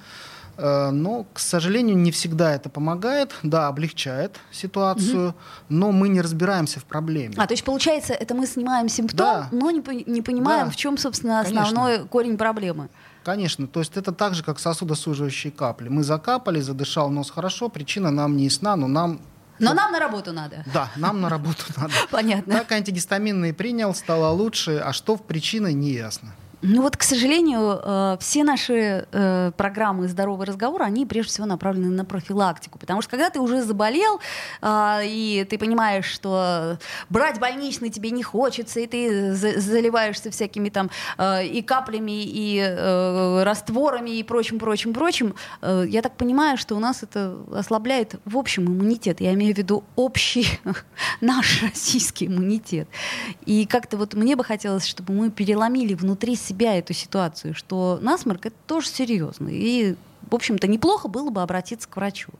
Э, 0.58 0.90
но, 0.90 1.26
к 1.34 1.40
сожалению, 1.40 1.98
не 1.98 2.12
всегда 2.12 2.54
это 2.54 2.70
помогает. 2.70 3.36
Да, 3.44 3.68
облегчает 3.68 4.40
ситуацию, 4.52 5.30
угу. 5.30 5.36
но 5.70 5.92
мы 5.92 6.10
не 6.10 6.22
разбираемся 6.22 6.80
в 6.80 6.86
проблеме. 6.86 7.36
А, 7.38 7.46
то 7.46 7.54
есть, 7.54 7.64
получается, 7.64 8.14
это 8.14 8.34
мы 8.34 8.48
снимаем 8.48 8.90
симптом, 8.90 9.18
да. 9.18 9.50
но 9.52 9.72
не, 9.72 9.82
не 10.10 10.22
понимаем, 10.22 10.66
да. 10.66 10.72
в 10.72 10.76
чем, 10.76 10.98
собственно, 10.98 11.40
основной 11.42 11.92
Конечно. 11.94 12.08
корень 12.08 12.38
проблемы. 12.38 12.90
Конечно, 13.24 13.68
то 13.68 13.82
есть 13.82 13.98
это 13.98 14.14
так 14.14 14.36
же, 14.36 14.44
как 14.44 14.58
сосудосуживающие 14.58 15.52
капли. 15.52 15.90
Мы 15.90 16.04
закапали, 16.04 16.62
задышал 16.62 17.10
нос 17.10 17.30
хорошо, 17.30 17.70
причина 17.70 18.10
нам 18.10 18.38
не 18.38 18.46
ясна, 18.46 18.76
но 18.76 18.88
нам 18.88 19.20
но 19.60 19.74
нам 19.74 19.92
на 19.92 20.00
работу 20.00 20.34
надо. 20.34 20.64
Да, 20.72 20.92
нам 20.96 21.20
на 21.20 21.30
работу 21.30 21.64
надо. 21.78 21.94
Понятно. 22.12 22.54
Так 22.54 22.72
антигистаминный 22.72 23.54
принял, 23.54 23.94
стало 23.96 24.30
лучше, 24.32 24.78
а 24.78 24.94
что 24.94 25.18
в 25.18 25.24
причине, 25.24 25.74
не 25.74 25.94
ясно. 25.94 26.36
Ну 26.62 26.82
вот, 26.82 26.98
к 26.98 27.04
сожалению, 27.04 27.80
э, 27.84 28.18
все 28.20 28.44
наши 28.44 29.08
э, 29.12 29.52
программы 29.56 30.08
«Здоровый 30.08 30.48
разговор», 30.48 30.82
они 30.82 31.06
прежде 31.06 31.30
всего 31.32 31.46
направлены 31.46 31.92
на 31.92 32.04
профилактику. 32.04 32.80
Потому 32.80 33.04
что 33.04 33.12
когда 33.12 33.30
ты 33.30 33.40
уже 33.40 33.62
заболел, 33.62 34.20
э, 34.62 35.02
и 35.04 35.46
ты 35.48 35.60
понимаешь, 35.60 36.06
что 36.06 36.80
брать 37.10 37.40
больничный 37.40 37.92
тебе 37.92 38.10
не 38.10 38.24
хочется, 38.24 38.80
и 38.80 38.88
ты 38.88 39.34
заливаешься 39.34 40.32
всякими 40.32 40.70
там 40.70 40.90
и 41.20 41.64
каплями, 41.66 42.24
и 42.24 42.60
растворами, 43.44 44.12
и 44.12 44.24
прочим, 44.24 44.60
прочим, 44.60 44.94
прочим, 44.94 45.36
я 45.62 46.02
так 46.02 46.16
понимаю, 46.18 46.58
что 46.58 46.76
у 46.76 46.80
нас 46.80 47.04
это 47.04 47.38
ослабляет 47.54 48.16
в 48.26 48.38
общем 48.38 48.66
иммунитет. 48.66 49.22
Я 49.22 49.34
имею 49.34 49.54
в 49.54 49.58
виду 49.58 49.84
общий 49.96 50.48
наш 51.22 51.62
российский 51.64 52.28
иммунитет. 52.28 52.88
И 53.46 53.66
как-то 53.66 53.98
вот 53.98 54.14
мне 54.14 54.36
бы 54.36 54.44
хотелось, 54.44 54.86
чтобы 54.86 55.14
мы 55.14 55.30
переломили 55.30 55.94
внутри 55.94 56.36
себя 56.36 56.47
эту 56.54 56.94
ситуацию, 56.94 57.54
что 57.54 58.00
насморк 58.02 58.46
это 58.48 58.56
тоже 58.66 58.88
серьезно. 58.88 59.50
И, 59.50 59.96
в 60.30 60.36
общем-то, 60.36 60.68
неплохо 60.68 61.08
было 61.08 61.30
бы 61.30 61.42
обратиться 61.42 61.88
к 61.88 61.96
врачу. 61.96 62.32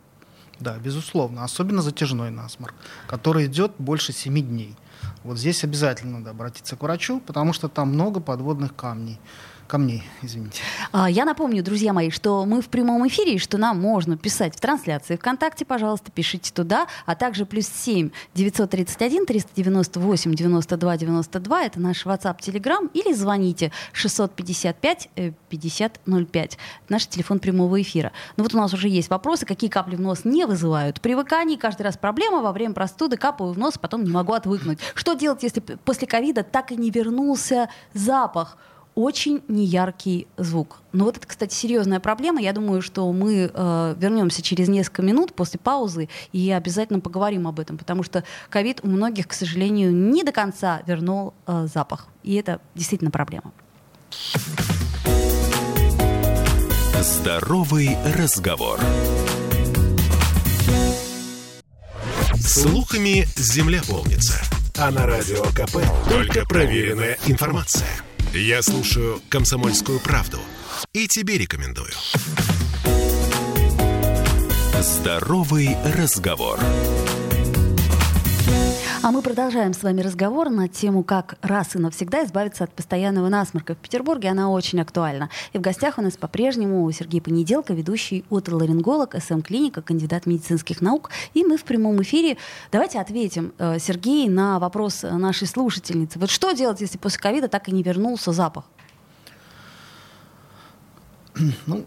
Да, 0.60 0.78
безусловно. 0.78 1.44
Особенно 1.44 1.82
затяжной 1.82 2.32
насморк, 2.32 2.74
который 3.08 3.46
идет 3.46 3.74
больше 3.78 4.14
7 4.14 4.40
дней. 4.42 4.76
Вот 5.24 5.38
здесь 5.38 5.64
обязательно 5.64 6.20
надо 6.20 6.32
обратиться 6.32 6.76
к 6.76 6.82
врачу, 6.82 7.20
потому 7.20 7.54
что 7.54 7.68
там 7.68 7.90
много 7.90 8.20
подводных 8.20 8.76
камней 8.76 9.20
камней, 9.68 10.04
извините. 10.22 10.62
А, 10.92 11.10
я 11.10 11.26
напомню, 11.26 11.64
друзья 11.64 11.94
мои, 11.94 12.10
что 12.10 12.46
мы 12.46 12.62
в 12.62 12.70
прямом 12.70 13.08
эфире, 13.08 13.36
и 13.36 13.38
что 13.40 13.58
нам 13.58 13.80
можно 13.80 14.18
писать 14.18 14.56
в 14.56 14.60
трансляции 14.60 15.16
ВКонтакте, 15.16 15.66
пожалуйста, 15.66 16.12
пишите 16.12 16.52
туда, 16.52 16.88
а 17.06 17.16
также 17.16 17.46
плюс 17.46 17.68
7 17.68 18.10
931 18.34 19.26
398 19.26 20.34
92 20.34 20.98
92, 20.98 21.64
это 21.64 21.80
наш 21.80 22.06
WhatsApp, 22.06 22.40
Telegram, 22.40 22.90
или 22.94 23.14
звоните 23.14 23.72
655 23.92 25.10
50 25.50 26.00
05, 26.06 26.58
наш 26.90 27.08
телефон 27.08 27.40
прямого 27.40 27.82
эфира. 27.82 28.12
Ну 28.38 28.44
вот 28.44 28.54
у 28.54 28.58
нас 28.58 28.74
уже 28.74 28.88
есть 28.88 29.10
вопросы, 29.10 29.46
какие 29.46 29.70
капли 29.70 29.96
в 29.96 30.02
нос 30.02 30.26
не 30.26 30.46
вызывают 30.46 31.02
привыканий, 31.02 31.58
каждый 31.58 31.84
раз 31.84 31.98
проблема, 31.98 32.42
во 32.42 32.52
время 32.52 32.74
простуды 32.74 33.18
капаю 33.18 33.52
в 33.52 33.58
нос, 33.58 33.78
потом 33.78 34.04
не 34.04 34.12
могу 34.12 34.34
отвыкнуть. 34.34 34.80
Что 34.96 35.14
делать, 35.14 35.44
если 35.44 35.60
после 35.60 36.08
ковида 36.08 36.44
так 36.44 36.72
и 36.72 36.76
не 36.76 36.90
вернулся 36.90 37.70
запах? 37.94 38.58
Очень 38.98 39.44
неяркий 39.48 40.28
звук. 40.38 40.82
Но 40.92 41.06
вот 41.06 41.18
это, 41.18 41.28
кстати, 41.28 41.54
серьезная 41.54 42.00
проблема. 42.00 42.42
Я 42.42 42.52
думаю, 42.52 42.82
что 42.82 43.12
мы 43.14 43.52
э, 43.54 43.96
вернемся 43.96 44.42
через 44.42 44.70
несколько 44.70 45.04
минут 45.04 45.36
после 45.36 45.60
паузы 45.60 46.10
и 46.32 46.50
обязательно 46.50 47.00
поговорим 47.00 47.48
об 47.48 47.60
этом, 47.60 47.78
потому 47.78 48.02
что 48.02 48.24
ковид 48.50 48.80
у 48.82 48.88
многих, 48.88 49.28
к 49.28 49.34
сожалению, 49.34 49.94
не 49.94 50.24
до 50.24 50.32
конца 50.32 50.82
вернул 50.88 51.36
э, 51.46 51.68
запах. 51.72 52.08
И 52.24 52.34
это 52.34 52.60
действительно 52.74 53.12
проблема. 53.12 53.54
Здоровый 57.00 57.96
разговор. 58.18 58.80
Слухами 62.36 63.28
земля 63.36 63.82
полнится. 63.88 64.42
А 64.76 64.90
на 64.90 65.06
радио 65.06 65.44
КП 65.54 65.86
только 66.10 66.46
проверенная 66.46 67.20
информация. 67.28 68.07
Я 68.40 68.62
слушаю 68.62 69.20
«Комсомольскую 69.30 70.00
правду» 70.00 70.40
и 70.94 71.08
тебе 71.08 71.40
рекомендую. 71.40 71.92
Здоровый 74.80 75.76
разговор. 75.84 76.60
А 79.04 79.12
мы 79.12 79.22
продолжаем 79.22 79.74
с 79.74 79.84
вами 79.84 80.02
разговор 80.02 80.50
на 80.50 80.68
тему, 80.68 81.04
как 81.04 81.38
раз 81.42 81.76
и 81.76 81.80
навсегда 81.80 82.26
избавиться 82.26 82.64
от 82.64 82.74
постоянного 82.74 83.30
насморка. 83.30 83.76
В 83.76 83.78
Петербурге 83.78 84.30
она 84.30 84.50
очень 84.50 84.82
актуальна. 84.82 85.30
И 85.54 85.60
в 85.60 85.62
гостях 85.62 85.98
у 85.98 86.02
нас 86.02 86.18
по-прежнему 86.18 86.92
Сергей 86.92 87.22
Понеделко, 87.22 87.74
ведущий 87.74 88.26
отоларинголог, 88.32 89.16
СМ-клиника, 89.16 89.82
кандидат 89.82 90.26
медицинских 90.26 90.82
наук. 90.82 91.12
И 91.36 91.44
мы 91.44 91.58
в 91.58 91.64
прямом 91.64 92.02
эфире. 92.02 92.38
Давайте 92.72 93.00
ответим, 93.00 93.54
э, 93.60 93.78
Сергей, 93.80 94.28
на 94.28 94.60
вопрос 94.60 95.04
нашей 95.04 95.48
слушательницы. 95.48 96.18
Вот 96.18 96.32
что 96.32 96.52
делать, 96.52 96.82
если 96.82 96.98
после 96.98 97.20
ковида 97.20 97.48
так 97.48 97.70
и 97.70 97.72
не 97.72 97.84
вернулся 97.84 98.32
запах? 98.32 98.66
Ну, 101.68 101.86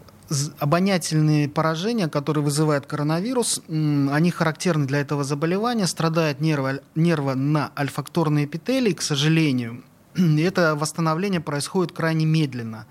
обонятельные 0.59 1.49
поражения, 1.49 2.09
которые 2.09 2.45
вызывает 2.45 2.87
коронавирус, 2.87 3.63
они 3.69 4.31
характерны 4.31 4.87
для 4.87 5.01
этого 5.01 5.25
заболевания, 5.25 5.87
страдает 5.87 6.41
нерва, 6.41 6.81
нерва 6.95 7.35
на 7.35 7.73
альфакторные 7.77 8.45
эпителии, 8.45 8.93
к 8.93 9.03
сожалению. 9.03 9.83
И 10.15 10.41
это 10.41 10.77
восстановление 10.77 11.41
происходит 11.41 11.93
крайне 11.93 12.27
медленно. 12.27 12.87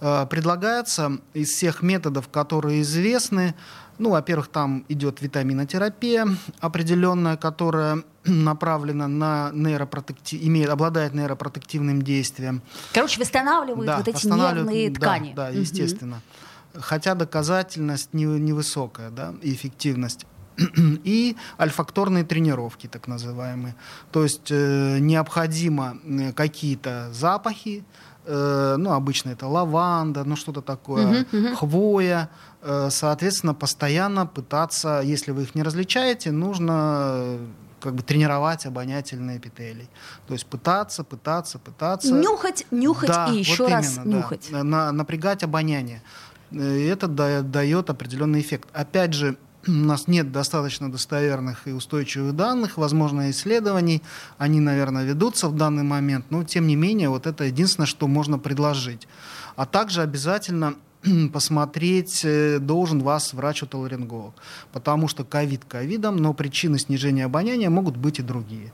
Э, 0.00 0.26
предлагается 0.30 1.18
из 1.34 1.48
всех 1.50 1.82
методов, 1.82 2.28
которые 2.28 2.82
известны, 2.82 3.56
ну, 3.98 4.10
во-первых, 4.10 4.48
там 4.48 4.84
идет 4.88 5.22
витаминотерапия 5.22 6.28
определенная, 6.60 7.36
которая 7.36 8.04
направлена 8.24 9.08
на 9.08 9.50
нейропротектив, 9.52 10.40
имеет, 10.40 10.68
обладает 10.68 11.14
нейропротективным 11.14 12.02
действием. 12.02 12.62
Короче, 12.92 13.18
восстанавливают 13.18 13.86
да, 13.86 13.96
вот 13.96 14.06
эти 14.06 14.24
нервные 14.24 14.92
ткани. 14.92 15.32
Да, 15.34 15.50
да 15.50 15.58
естественно. 15.58 16.16
Угу 16.18 16.45
хотя 16.80 17.14
доказательность 17.14 18.12
невысокая, 18.12 19.10
да, 19.10 19.34
и 19.42 19.52
эффективность 19.52 20.26
и 21.04 21.36
альфакторные 21.58 22.24
тренировки, 22.24 22.86
так 22.86 23.08
называемые. 23.08 23.74
То 24.10 24.22
есть 24.22 24.50
э, 24.50 24.98
необходимо 24.98 25.98
э, 26.04 26.32
какие-то 26.32 27.10
запахи, 27.12 27.84
э, 28.24 28.76
ну, 28.78 28.92
обычно 28.92 29.30
это 29.30 29.46
лаванда, 29.46 30.24
ну, 30.24 30.36
что-то 30.36 30.62
такое, 30.62 31.06
uh-huh, 31.06 31.30
uh-huh. 31.30 31.54
хвоя. 31.56 32.30
Э, 32.62 32.88
соответственно, 32.90 33.54
постоянно 33.54 34.26
пытаться, 34.26 35.00
если 35.04 35.32
вы 35.32 35.42
их 35.42 35.54
не 35.54 35.62
различаете, 35.62 36.32
нужно 36.32 37.18
э, 37.18 37.46
как 37.80 37.94
бы 37.94 38.02
тренировать 38.02 38.66
обонятельные 38.66 39.38
эпителий. 39.38 39.88
То 40.26 40.32
есть 40.32 40.46
пытаться, 40.46 41.04
пытаться, 41.04 41.58
пытаться. 41.58 42.12
Нюхать, 42.12 42.66
нюхать 42.70 43.08
да, 43.08 43.28
и 43.28 43.38
еще 43.38 43.64
вот 43.64 43.72
раз 43.72 43.96
именно, 43.96 44.16
нюхать. 44.16 44.48
Да, 44.50 44.64
на, 44.64 44.92
напрягать 44.92 45.42
обоняние. 45.42 46.02
И 46.50 46.84
это 46.84 47.08
дает 47.08 47.90
определенный 47.90 48.40
эффект. 48.40 48.68
Опять 48.72 49.14
же, 49.14 49.36
у 49.66 49.72
нас 49.72 50.08
нет 50.08 50.32
достаточно 50.32 50.90
достоверных 50.90 51.66
и 51.66 51.72
устойчивых 51.72 52.34
данных, 52.34 52.76
возможно, 52.76 53.30
исследований, 53.30 54.02
они, 54.38 54.60
наверное, 54.60 55.04
ведутся 55.04 55.48
в 55.48 55.56
данный 55.56 55.82
момент, 55.82 56.26
но 56.30 56.44
тем 56.44 56.66
не 56.66 56.76
менее, 56.76 57.08
вот 57.08 57.26
это 57.26 57.44
единственное, 57.44 57.86
что 57.86 58.06
можно 58.06 58.38
предложить. 58.38 59.08
А 59.56 59.66
также 59.66 60.02
обязательно 60.02 60.74
посмотреть 61.32 62.22
э, 62.24 62.58
должен 62.58 63.00
вас 63.00 63.32
врач-отоларинголог, 63.32 64.34
потому 64.72 65.08
что 65.08 65.24
ковид 65.24 65.64
ковидом, 65.64 66.16
но 66.16 66.34
причины 66.34 66.78
снижения 66.78 67.24
обоняния 67.24 67.70
могут 67.70 67.96
быть 67.96 68.18
и 68.18 68.22
другие. 68.22 68.72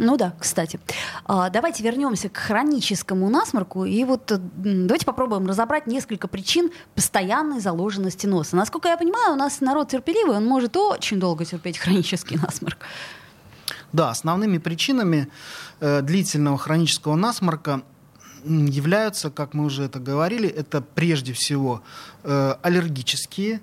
Ну 0.00 0.16
да, 0.16 0.32
кстати. 0.40 0.80
А, 1.26 1.50
давайте 1.50 1.82
вернемся 1.82 2.30
к 2.30 2.36
хроническому 2.38 3.28
насморку. 3.28 3.84
И 3.84 4.02
вот 4.04 4.32
давайте 4.56 5.04
попробуем 5.04 5.46
разобрать 5.46 5.86
несколько 5.86 6.26
причин 6.26 6.70
постоянной 6.94 7.60
заложенности 7.60 8.26
носа. 8.26 8.56
Насколько 8.56 8.88
я 8.88 8.96
понимаю, 8.96 9.34
у 9.34 9.36
нас 9.36 9.60
народ 9.60 9.90
терпеливый, 9.90 10.36
он 10.36 10.46
может 10.46 10.74
очень 10.76 11.20
долго 11.20 11.44
терпеть 11.44 11.76
хронический 11.78 12.36
насморк. 12.36 12.78
Да, 13.92 14.08
основными 14.10 14.56
причинами 14.56 15.28
э, 15.80 16.00
длительного 16.00 16.56
хронического 16.56 17.14
насморка 17.14 17.82
являются, 18.44 19.30
как 19.30 19.52
мы 19.52 19.66
уже 19.66 19.82
это 19.82 19.98
говорили, 19.98 20.48
это 20.48 20.80
прежде 20.80 21.34
всего 21.34 21.82
э, 22.22 22.54
аллергические 22.62 23.60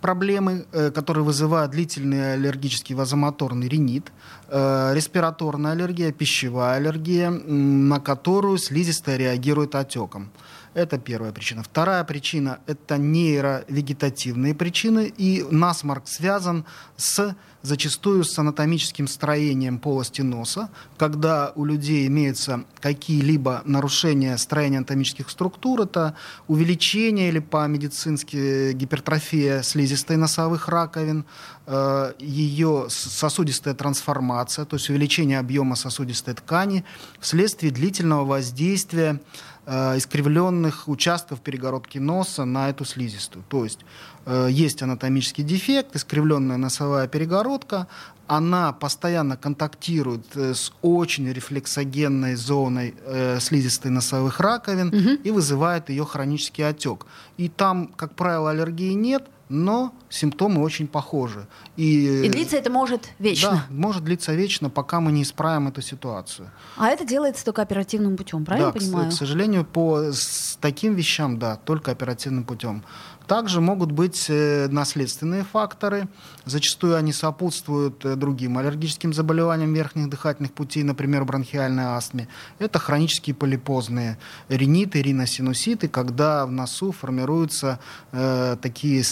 проблемы, 0.00 0.66
э, 0.72 0.90
которые 0.90 1.24
вызывают 1.24 1.72
длительный 1.72 2.34
аллергический 2.34 2.94
вазомоторный 2.94 3.68
ринит, 3.68 4.12
э, 4.48 4.94
респираторная 4.94 5.72
аллергия, 5.72 6.12
пищевая 6.12 6.76
аллергия, 6.76 7.30
на 7.30 8.00
которую 8.00 8.58
слизистая 8.58 9.16
реагирует 9.16 9.74
отеком. 9.74 10.30
Это 10.72 10.98
первая 10.98 11.32
причина. 11.32 11.64
Вторая 11.64 12.04
причина– 12.04 12.60
это 12.66 12.96
нейровегетативные 12.96 14.54
причины, 14.54 15.12
и 15.16 15.44
насморк 15.50 16.06
связан 16.06 16.64
с 16.96 17.34
зачастую 17.62 18.24
с 18.24 18.38
анатомическим 18.38 19.06
строением 19.06 19.78
полости 19.78 20.22
носа, 20.22 20.70
когда 20.96 21.52
у 21.56 21.64
людей 21.64 22.06
имеются 22.06 22.64
какие-либо 22.80 23.62
нарушения 23.64 24.38
строения 24.38 24.78
анатомических 24.78 25.28
структур, 25.28 25.82
это 25.82 26.14
увеличение 26.48 27.28
или 27.28 27.38
по-медицински 27.38 28.72
гипертрофия 28.72 29.62
слизистой 29.62 30.16
носовых 30.16 30.68
раковин, 30.68 31.26
э, 31.66 32.12
ее 32.18 32.86
сосудистая 32.88 33.74
трансформация, 33.74 34.64
то 34.64 34.76
есть 34.76 34.88
увеличение 34.88 35.38
объема 35.38 35.76
сосудистой 35.76 36.34
ткани 36.34 36.84
вследствие 37.20 37.72
длительного 37.72 38.24
воздействия 38.24 39.20
Э, 39.66 39.96
искривленных 39.98 40.88
участков 40.88 41.40
перегородки 41.40 41.98
носа 41.98 42.44
на 42.44 42.70
эту 42.70 42.84
слизистую. 42.84 43.44
То 43.48 43.64
есть 43.64 43.80
э, 44.24 44.48
есть 44.50 44.82
анатомический 44.82 45.44
дефект, 45.44 45.94
искривленная 45.94 46.56
носовая 46.56 47.06
перегородка, 47.08 47.86
она 48.26 48.72
постоянно 48.72 49.36
контактирует 49.36 50.24
э, 50.34 50.54
с 50.54 50.72
очень 50.80 51.30
рефлексогенной 51.30 52.36
зоной 52.36 52.94
э, 53.04 53.38
слизистой 53.38 53.90
носовых 53.90 54.40
раковин 54.40 54.88
угу. 54.88 55.22
и 55.22 55.30
вызывает 55.30 55.90
ее 55.90 56.06
хронический 56.06 56.62
отек. 56.62 57.06
И 57.36 57.48
там, 57.48 57.88
как 57.88 58.14
правило, 58.14 58.50
аллергии 58.50 58.92
нет, 58.92 59.28
но 59.50 59.92
симптомы 60.08 60.62
очень 60.62 60.86
похожи. 60.86 61.46
И, 61.76 62.22
и 62.24 62.28
длиться 62.28 62.56
это 62.56 62.70
может 62.70 63.10
вечно? 63.18 63.50
Да, 63.50 63.66
может 63.68 64.04
длиться 64.04 64.32
вечно, 64.32 64.70
пока 64.70 65.00
мы 65.00 65.10
не 65.12 65.24
исправим 65.24 65.68
эту 65.68 65.82
ситуацию. 65.82 66.50
А 66.76 66.88
это 66.88 67.04
делается 67.04 67.44
только 67.44 67.60
оперативным 67.60 68.16
путем, 68.16 68.44
правильно 68.44 68.72
да, 68.72 68.78
понимаю? 68.78 69.10
К, 69.10 69.10
к 69.10 69.16
сожалению, 69.16 69.64
по 69.64 70.12
с 70.12 70.56
таким 70.60 70.94
вещам, 70.94 71.38
да, 71.38 71.56
только 71.56 71.90
оперативным 71.90 72.44
путем. 72.44 72.84
Также 73.30 73.60
могут 73.60 73.92
быть 73.92 74.26
э, 74.28 74.66
наследственные 74.68 75.44
факторы. 75.44 76.08
Зачастую 76.46 76.96
они 76.96 77.12
сопутствуют 77.12 78.04
э, 78.04 78.16
другим 78.16 78.58
аллергическим 78.58 79.12
заболеваниям 79.12 79.72
верхних 79.72 80.08
дыхательных 80.08 80.52
путей, 80.52 80.82
например, 80.82 81.24
бронхиальной 81.24 81.84
астме. 81.84 82.26
Это 82.58 82.80
хронические 82.80 83.36
полипозные 83.36 84.18
риниты, 84.48 85.00
риносинуситы, 85.00 85.86
когда 85.86 86.44
в 86.44 86.50
носу 86.50 86.90
формируются 86.90 87.78
э, 88.10 88.56
такие 88.60 89.04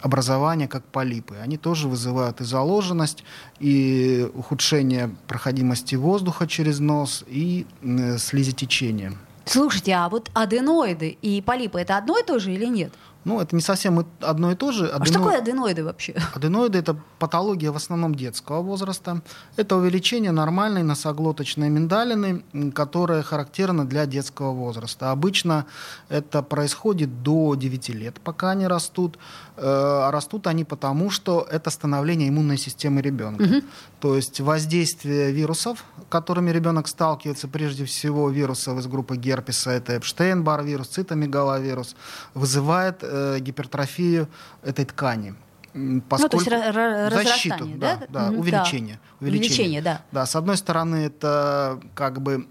образования, 0.00 0.68
как 0.68 0.84
полипы. 0.84 1.36
Они 1.36 1.56
тоже 1.56 1.88
вызывают 1.88 2.40
и 2.40 2.44
заложенность, 2.44 3.24
и 3.58 4.28
ухудшение 4.34 5.10
проходимости 5.26 5.94
воздуха 5.94 6.46
через 6.46 6.80
нос, 6.80 7.24
и 7.26 7.66
э, 7.82 8.18
слезотечение. 8.18 9.12
Слушайте, 9.44 9.92
а 9.92 10.08
вот 10.08 10.30
аденоиды 10.34 11.16
и 11.22 11.40
полипы 11.40 11.80
это 11.80 11.96
одно 11.96 12.18
и 12.18 12.24
то 12.24 12.38
же 12.38 12.52
или 12.52 12.66
нет? 12.66 12.92
Ну, 13.26 13.40
это 13.40 13.56
не 13.56 13.62
совсем 13.62 14.06
одно 14.20 14.52
и 14.52 14.54
то 14.54 14.70
же. 14.70 14.86
Адено... 14.86 15.02
А 15.02 15.04
что 15.04 15.14
такое 15.14 15.38
аденоиды 15.38 15.82
вообще? 15.82 16.14
Аденоиды– 16.34 16.78
это 16.80 16.96
патология 17.18 17.72
в 17.72 17.76
основном 17.76 18.14
детского 18.14 18.62
возраста. 18.62 19.20
Это 19.56 19.74
увеличение 19.74 20.30
нормальной 20.30 20.84
носоглоточной 20.84 21.68
миндалины, 21.68 22.44
которая 22.72 23.22
характерна 23.22 23.84
для 23.84 24.06
детского 24.06 24.52
возраста. 24.52 25.10
Обычно 25.10 25.66
это 26.08 26.40
происходит 26.42 27.24
до 27.24 27.56
9 27.56 27.88
лет, 27.88 28.20
пока 28.20 28.50
они 28.50 28.68
растут. 28.68 29.18
Э, 29.56 29.62
а 30.06 30.10
растут 30.12 30.46
они 30.46 30.64
потому, 30.64 31.10
что 31.10 31.46
это 31.50 31.70
становление 31.70 32.28
иммунной 32.28 32.58
системы 32.58 33.00
ребенка. 33.00 33.42
Угу. 33.42 33.62
То 34.00 34.16
есть 34.16 34.40
воздействие 34.40 35.32
вирусов, 35.32 35.84
которыми 36.10 36.50
ребенок 36.50 36.86
сталкивается, 36.86 37.48
прежде 37.48 37.84
всего 37.86 38.30
вирусов 38.30 38.78
из 38.78 38.86
группы 38.86 39.16
герпеса, 39.16 39.70
это 39.70 39.96
Эпштейн-Бар 39.96 40.62
вирус, 40.62 40.88
цитомегаловирус, 40.88 41.96
вызывает 42.34 43.02
э, 43.16 43.40
гипертрофию 43.40 44.28
этой 44.62 44.84
ткани. 44.84 45.34
Поскольку... 46.08 46.38
Ну, 46.38 46.44
то 46.44 47.20
есть 47.20 47.28
защиту, 47.28 47.66
да, 47.76 47.96
да, 47.96 48.06
да, 48.08 48.30
увеличение, 48.30 48.38
да. 48.40 48.56
увеличение. 48.56 48.98
Увеличение, 49.20 49.82
да. 49.82 50.02
Да, 50.10 50.24
с 50.24 50.34
одной 50.34 50.56
стороны, 50.56 50.96
это 50.96 51.78
как 51.94 52.22
бы 52.22 52.46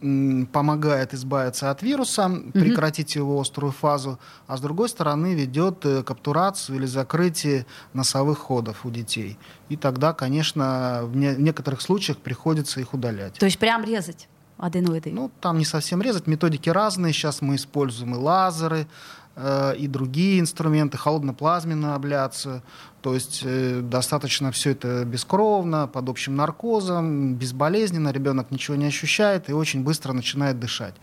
помогает 0.52 1.16
избавиться 1.16 1.72
от 1.72 1.82
вируса, 1.82 2.28
угу. 2.28 2.52
прекратить 2.52 3.16
его 3.16 3.42
острую 3.42 3.72
фазу, 3.72 4.20
а 4.46 4.58
с 4.58 4.62
другой 4.62 4.90
стороны 4.90 5.34
ведет 5.34 5.84
э, 5.86 6.04
к 6.04 6.12
обтурацию 6.12 6.78
или 6.78 6.86
закрытие 6.86 7.66
носовых 7.94 8.38
ходов 8.38 8.86
у 8.86 8.92
детей. 8.92 9.40
И 9.70 9.76
тогда, 9.76 10.14
конечно, 10.14 11.02
в, 11.04 11.16
не, 11.16 11.30
в 11.30 11.42
некоторых 11.42 11.82
случаях 11.82 12.20
приходится 12.20 12.80
их 12.80 12.94
удалять. 12.94 13.40
То 13.40 13.46
есть 13.46 13.58
прям 13.58 13.84
резать 13.84 14.28
аденоиды? 14.58 15.12
Ну, 15.12 15.32
там 15.42 15.58
не 15.58 15.66
совсем 15.66 16.02
резать, 16.02 16.28
методики 16.28 16.70
разные. 16.70 17.14
Сейчас 17.14 17.42
мы 17.42 17.56
используем 17.56 18.16
и 18.16 18.18
лазеры, 18.18 18.88
Э, 19.36 19.76
и 19.78 19.88
другие 19.88 20.40
инструменты, 20.40 20.98
холодно-плазменную 20.98 21.94
абляцию. 21.94 22.62
То 23.02 23.14
есть 23.14 23.42
э, 23.44 23.82
достаточно 23.82 24.52
все 24.52 24.72
это 24.72 25.04
бескровно, 25.04 25.88
под 25.88 26.10
общим 26.10 26.36
наркозом, 26.36 27.36
безболезненно, 27.36 28.10
ребенок 28.10 28.52
ничего 28.52 28.78
не 28.78 28.86
ощущает 28.86 29.50
и 29.50 29.54
очень 29.54 29.84
быстро 29.84 30.14
начинает 30.14 30.60
дышать. 30.60 30.96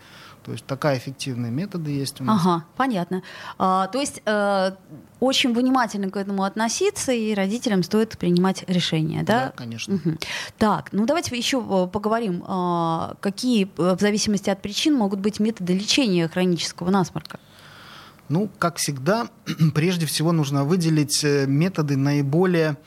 То 0.43 0.51
есть 0.51 0.65
такая 0.65 0.97
эффективные 0.97 1.51
методы 1.51 1.91
есть 1.91 2.19
у 2.19 2.23
нас. 2.25 2.41
Ага, 2.41 2.65
понятно. 2.75 3.23
А, 3.57 3.87
то 3.87 3.99
есть 3.99 4.21
э, 4.25 4.71
очень 5.19 5.53
внимательно 5.53 6.09
к 6.09 6.17
этому 6.17 6.43
относиться, 6.43 7.13
и 7.13 7.33
родителям 7.33 7.81
стоит 7.81 8.17
принимать 8.17 8.63
решения, 8.67 9.23
да? 9.23 9.45
Да, 9.45 9.53
конечно. 9.55 9.95
Угу. 9.95 10.17
Так, 10.57 10.89
ну 10.91 11.05
давайте 11.05 11.35
еще 11.35 11.63
э, 11.65 11.87
поговорим, 11.87 12.43
а, 12.45 13.15
какие 13.21 13.69
в 13.77 13.99
зависимости 13.99 14.49
от 14.49 14.61
причин 14.61 14.95
могут 14.95 15.19
быть 15.19 15.39
методы 15.39 15.73
лечения 15.73 16.27
хронического 16.27 16.89
насморка. 16.89 17.39
Ну, 18.27 18.49
как 18.59 18.77
всегда, 18.77 19.27
прежде 19.73 20.05
всего 20.05 20.31
нужно 20.33 20.65
выделить 20.65 21.23
э, 21.23 21.45
методы 21.47 21.95
наиболее 21.95 22.77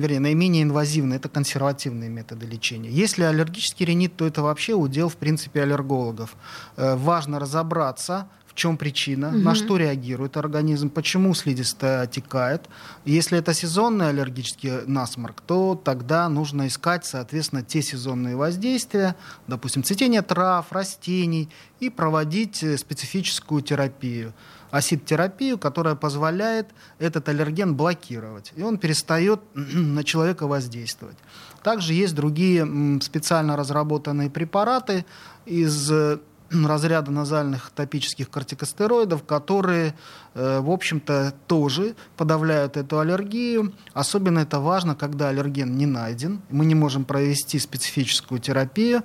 вернее, 0.00 0.20
наименее 0.20 0.62
инвазивные, 0.62 1.18
это 1.18 1.28
консервативные 1.28 2.08
методы 2.08 2.46
лечения. 2.46 2.90
Если 2.90 3.24
аллергический 3.24 3.86
ринит, 3.86 4.16
то 4.16 4.26
это 4.26 4.42
вообще 4.42 4.74
удел, 4.74 5.08
в 5.08 5.16
принципе, 5.16 5.62
аллергологов. 5.62 6.34
Э, 6.76 6.96
важно 6.96 7.38
разобраться, 7.38 8.28
в 8.52 8.54
чем 8.54 8.76
причина, 8.76 9.28
угу. 9.28 9.38
на 9.38 9.54
что 9.54 9.76
реагирует 9.76 10.36
организм, 10.36 10.90
почему 10.90 11.34
слизистая 11.34 12.02
отекает. 12.02 12.68
Если 13.04 13.38
это 13.38 13.54
сезонный 13.54 14.10
аллергический 14.10 14.86
насморк, 14.86 15.40
то 15.40 15.74
тогда 15.74 16.28
нужно 16.28 16.66
искать, 16.66 17.06
соответственно, 17.06 17.62
те 17.62 17.80
сезонные 17.80 18.36
воздействия, 18.36 19.16
допустим, 19.46 19.82
цветение 19.82 20.22
трав, 20.22 20.70
растений, 20.70 21.48
и 21.80 21.90
проводить 21.90 22.62
э, 22.62 22.76
специфическую 22.76 23.62
терапию 23.62 24.34
асид-терапию, 24.70 25.58
которая 25.58 25.94
позволяет 25.94 26.68
этот 26.98 27.28
аллерген 27.28 27.76
блокировать, 27.76 28.52
и 28.56 28.62
он 28.62 28.78
перестает 28.78 29.40
на 29.54 30.02
человека 30.02 30.46
воздействовать. 30.46 31.18
Также 31.62 31.92
есть 31.92 32.14
другие 32.14 32.66
специально 33.02 33.56
разработанные 33.56 34.30
препараты 34.30 35.04
из 35.44 35.90
э, 35.92 36.18
разряда 36.52 37.10
назальных 37.10 37.70
топических 37.70 38.30
кортикостероидов, 38.30 39.24
которые, 39.24 39.94
э, 40.34 40.60
в 40.60 40.70
общем-то, 40.70 41.34
тоже 41.46 41.94
подавляют 42.16 42.76
эту 42.76 42.98
аллергию. 42.98 43.72
Особенно 43.94 44.40
это 44.40 44.60
важно, 44.60 44.94
когда 44.94 45.28
аллерген 45.28 45.76
не 45.76 45.86
найден. 45.86 46.40
Мы 46.50 46.66
не 46.66 46.74
можем 46.74 47.04
провести 47.04 47.58
специфическую 47.58 48.40
терапию, 48.40 49.02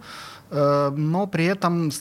э, 0.50 0.92
но 0.96 1.28
при 1.28 1.46
этом 1.46 1.92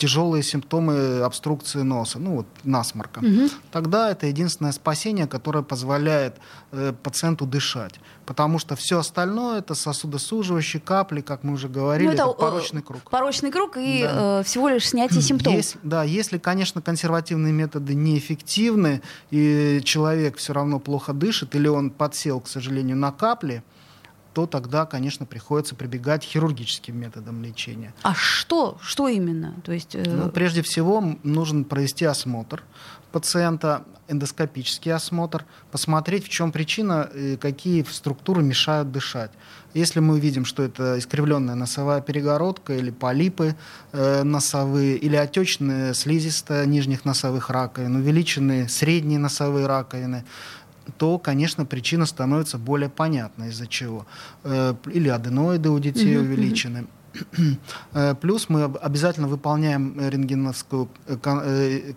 тяжелые 0.00 0.42
симптомы 0.42 1.20
обструкции 1.20 1.82
носа, 1.82 2.18
ну 2.18 2.36
вот 2.36 2.46
насморка, 2.64 3.18
угу. 3.18 3.50
тогда 3.70 4.10
это 4.10 4.26
единственное 4.26 4.72
спасение, 4.72 5.26
которое 5.26 5.62
позволяет 5.62 6.36
э, 6.72 6.94
пациенту 7.02 7.44
дышать. 7.44 8.00
Потому 8.24 8.58
что 8.58 8.76
все 8.76 8.98
остальное 8.98 9.58
это 9.58 9.74
сосудосуживающие 9.74 10.80
капли, 10.80 11.20
как 11.20 11.44
мы 11.44 11.52
уже 11.52 11.68
говорили, 11.68 12.08
ну, 12.08 12.14
это, 12.14 12.22
это 12.22 12.32
порочный 12.32 12.80
круг. 12.80 13.10
Порочный 13.10 13.50
круг 13.50 13.76
и 13.76 14.02
да. 14.02 14.40
э, 14.40 14.42
всего 14.44 14.70
лишь 14.70 14.88
снятие 14.88 15.20
симптомов. 15.20 15.58
Есть, 15.58 15.76
да, 15.82 16.02
если, 16.02 16.38
конечно, 16.38 16.80
консервативные 16.80 17.52
методы 17.52 17.94
неэффективны, 17.94 19.02
и 19.30 19.82
человек 19.84 20.38
все 20.38 20.54
равно 20.54 20.78
плохо 20.80 21.12
дышит, 21.12 21.54
или 21.54 21.68
он 21.68 21.90
подсел, 21.90 22.40
к 22.40 22.48
сожалению, 22.48 22.96
на 22.96 23.12
капли, 23.12 23.62
то 24.32 24.46
тогда, 24.46 24.86
конечно, 24.86 25.26
приходится 25.26 25.74
прибегать 25.74 26.24
к 26.24 26.28
хирургическим 26.28 26.96
методам 26.96 27.42
лечения. 27.42 27.94
А 28.02 28.14
что? 28.14 28.78
Что 28.80 29.08
именно? 29.08 29.54
То 29.64 29.72
есть, 29.72 29.94
э... 29.94 30.02
ну, 30.06 30.30
прежде 30.30 30.62
всего, 30.62 31.16
нужно 31.22 31.64
провести 31.64 32.04
осмотр 32.04 32.62
пациента, 33.10 33.84
эндоскопический 34.08 34.92
осмотр, 34.92 35.44
посмотреть, 35.70 36.24
в 36.24 36.28
чем 36.28 36.52
причина, 36.52 37.08
и 37.14 37.36
какие 37.36 37.84
структуры 37.84 38.42
мешают 38.42 38.90
дышать. 38.90 39.30
Если 39.72 40.00
мы 40.00 40.18
видим, 40.18 40.44
что 40.44 40.64
это 40.64 40.98
искривленная 40.98 41.54
носовая 41.54 42.00
перегородка 42.00 42.74
или 42.74 42.90
полипы 42.90 43.54
э, 43.92 44.22
носовые, 44.24 44.96
или 44.96 45.14
отечные 45.14 45.94
слизистая 45.94 46.66
нижних 46.66 47.04
носовых 47.04 47.50
раковин, 47.50 47.96
увеличенные 47.96 48.68
средние 48.68 49.20
носовые 49.20 49.66
раковины, 49.66 50.24
то, 50.98 51.18
конечно, 51.18 51.64
причина 51.64 52.06
становится 52.06 52.58
более 52.58 52.88
понятной, 52.88 53.48
из-за 53.48 53.66
чего. 53.66 54.06
Э, 54.44 54.74
или 54.86 55.08
аденоиды 55.08 55.70
у 55.70 55.78
детей 55.78 56.14
mm-hmm. 56.14 56.20
увеличены. 56.20 56.86
Э, 57.92 58.14
плюс 58.14 58.48
мы 58.48 58.64
обязательно 58.64 59.28
выполняем 59.28 59.96
рентгеновскую 59.98 60.88
э, 61.06 61.92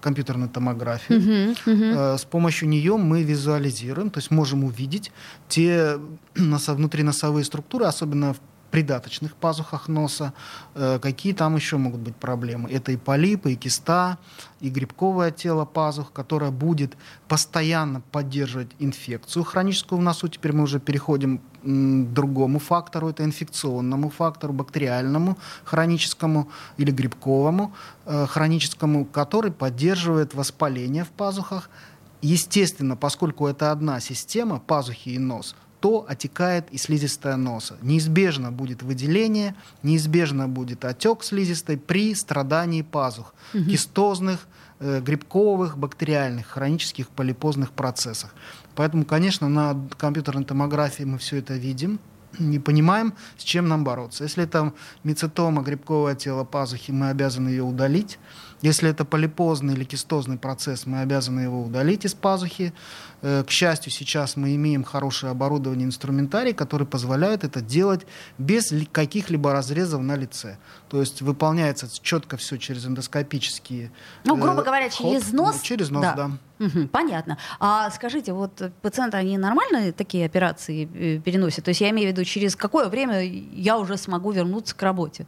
компьютерную 0.00 0.50
томографию. 0.50 1.20
Uh-huh, 1.20 1.56
uh-huh. 1.64 2.18
С 2.18 2.24
помощью 2.24 2.68
нее 2.68 2.96
мы 2.96 3.22
визуализируем, 3.22 4.10
то 4.10 4.18
есть 4.18 4.32
можем 4.32 4.64
увидеть 4.64 5.12
те 5.48 5.96
внутриносовые 6.34 7.44
структуры, 7.44 7.86
особенно 7.86 8.34
в 8.34 8.40
придаточных 8.72 9.36
пазухах 9.36 9.86
носа. 9.86 10.32
Э, 10.74 10.98
какие 11.00 11.34
там 11.34 11.54
еще 11.56 11.76
могут 11.76 12.00
быть 12.00 12.16
проблемы? 12.16 12.70
Это 12.70 12.90
и 12.90 12.96
полипы, 12.96 13.52
и 13.52 13.56
киста, 13.56 14.18
и 14.60 14.70
грибковое 14.70 15.30
тело 15.30 15.64
пазух, 15.64 16.12
которое 16.12 16.50
будет 16.50 16.96
постоянно 17.28 18.00
поддерживать 18.00 18.70
инфекцию 18.78 19.44
хроническую 19.44 20.00
в 20.00 20.02
носу. 20.02 20.28
Теперь 20.28 20.52
мы 20.52 20.62
уже 20.64 20.80
переходим 20.80 21.38
к 21.38 22.14
другому 22.14 22.58
фактору, 22.58 23.10
это 23.10 23.24
инфекционному 23.24 24.08
фактору, 24.08 24.52
бактериальному, 24.54 25.36
хроническому 25.64 26.48
или 26.78 26.90
грибковому, 26.90 27.74
э, 28.06 28.26
хроническому, 28.26 29.04
который 29.04 29.52
поддерживает 29.52 30.34
воспаление 30.34 31.04
в 31.04 31.10
пазухах. 31.10 31.68
Естественно, 32.22 32.96
поскольку 32.96 33.46
это 33.46 33.70
одна 33.70 34.00
система, 34.00 34.60
пазухи 34.60 35.10
и 35.10 35.18
нос, 35.18 35.54
то 35.82 36.06
отекает 36.08 36.70
и 36.70 36.78
слизистая 36.78 37.34
носа. 37.36 37.76
Неизбежно 37.82 38.52
будет 38.52 38.84
выделение, 38.84 39.56
неизбежно 39.82 40.48
будет 40.48 40.84
отек 40.84 41.24
слизистой 41.24 41.76
при 41.76 42.14
страдании 42.14 42.82
пазух, 42.82 43.34
угу. 43.52 43.64
кистозных, 43.64 44.46
э, 44.78 45.00
грибковых, 45.00 45.76
бактериальных, 45.76 46.46
хронических 46.46 47.08
полипозных 47.08 47.72
процессах. 47.72 48.32
Поэтому, 48.76 49.04
конечно, 49.04 49.48
на 49.48 49.76
компьютерной 49.98 50.44
томографии 50.44 51.02
мы 51.02 51.18
все 51.18 51.38
это 51.38 51.54
видим, 51.54 51.98
не 52.38 52.60
понимаем, 52.60 53.12
с 53.36 53.42
чем 53.42 53.66
нам 53.66 53.82
бороться. 53.82 54.22
Если 54.22 54.44
это 54.44 54.72
мицетома, 55.02 55.62
грибковое 55.62 56.14
тело 56.14 56.44
пазухи, 56.44 56.92
мы 56.92 57.08
обязаны 57.10 57.48
ее 57.48 57.64
удалить. 57.64 58.20
Если 58.62 58.88
это 58.88 59.04
полипозный 59.04 59.74
или 59.74 59.82
кистозный 59.82 60.38
процесс, 60.38 60.86
мы 60.86 61.00
обязаны 61.00 61.40
его 61.40 61.62
удалить 61.62 62.04
из 62.04 62.14
пазухи. 62.14 62.72
Э, 63.20 63.42
к 63.44 63.50
счастью, 63.50 63.90
сейчас 63.90 64.36
мы 64.36 64.54
имеем 64.54 64.84
хорошее 64.84 65.32
оборудование, 65.32 65.84
инструментарий, 65.84 66.52
который 66.52 66.86
позволяет 66.86 67.42
это 67.42 67.60
делать 67.60 68.06
без 68.38 68.72
каких-либо 68.92 69.52
разрезов 69.52 70.00
на 70.02 70.14
лице. 70.14 70.58
То 70.88 71.00
есть 71.00 71.22
выполняется 71.22 71.88
четко 72.02 72.36
все 72.36 72.56
через 72.56 72.86
эндоскопические. 72.86 73.90
Ну, 74.24 74.36
грубо 74.36 74.62
э, 74.62 74.64
говоря, 74.64 74.88
через 74.90 75.24
ход, 75.24 75.32
нос. 75.32 75.60
Через 75.62 75.90
нос, 75.90 76.02
да. 76.02 76.14
да. 76.14 76.30
Угу, 76.64 76.88
понятно. 76.88 77.38
А 77.58 77.90
скажите, 77.90 78.32
вот 78.32 78.70
пациенты, 78.80 79.16
они 79.16 79.38
нормально 79.38 79.92
такие 79.92 80.24
операции 80.24 80.88
э, 80.94 81.18
переносят? 81.18 81.64
То 81.64 81.70
есть 81.70 81.80
я 81.80 81.90
имею 81.90 82.10
в 82.10 82.12
виду, 82.12 82.24
через 82.24 82.54
какое 82.54 82.88
время 82.88 83.24
я 83.24 83.76
уже 83.78 83.96
смогу 83.96 84.30
вернуться 84.30 84.76
к 84.76 84.82
работе? 84.82 85.26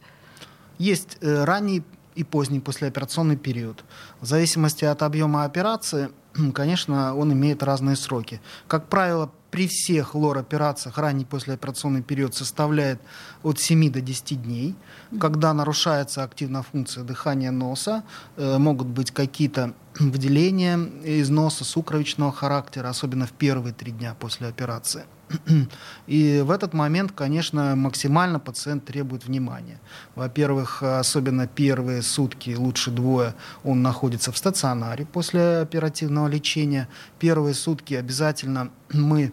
Есть 0.77 1.17
э, 1.21 1.43
ранний 1.43 1.83
и 2.15 2.23
поздний 2.23 2.59
послеоперационный 2.59 3.37
период. 3.37 3.83
В 4.21 4.25
зависимости 4.25 4.85
от 4.85 5.03
объема 5.03 5.43
операции, 5.43 6.09
конечно, 6.53 7.15
он 7.15 7.33
имеет 7.33 7.63
разные 7.63 7.95
сроки. 7.95 8.41
Как 8.67 8.87
правило, 8.87 9.31
при 9.51 9.67
всех 9.67 10.15
лор-операциях 10.15 10.97
ранний 10.97 11.23
послеоперационный 11.23 12.01
период 12.01 12.35
составляет 12.35 12.99
от 13.41 13.59
7 13.59 13.89
до 13.89 14.01
10 14.01 14.43
дней. 14.43 14.75
Когда 15.19 15.53
нарушается 15.53 16.23
активная 16.23 16.61
функция 16.61 17.03
дыхания 17.03 17.51
носа, 17.51 18.03
э, 18.35 18.57
могут 18.57 18.87
быть 18.87 19.11
какие-то 19.11 19.73
выделения 19.99 20.77
из 21.03 21.29
носа 21.29 21.63
сукровичного 21.63 22.31
характера, 22.33 22.89
особенно 22.89 23.25
в 23.27 23.31
первые 23.31 23.73
три 23.73 23.91
дня 23.91 24.15
после 24.19 24.47
операции. 24.47 25.05
И 26.07 26.41
в 26.45 26.51
этот 26.51 26.73
момент, 26.73 27.11
конечно, 27.11 27.75
максимально 27.75 28.39
пациент 28.39 28.85
требует 28.85 29.25
внимания. 29.25 29.79
Во-первых, 30.15 30.83
особенно 30.83 31.47
первые 31.47 32.01
сутки, 32.01 32.55
лучше 32.55 32.91
двое, 32.91 33.33
он 33.63 33.81
находится 33.81 34.31
в 34.31 34.37
стационаре 34.37 35.05
после 35.05 35.59
оперативного 35.59 36.27
лечения. 36.27 36.87
Первые 37.19 37.53
сутки 37.53 37.93
обязательно 37.93 38.69
мы 38.91 39.31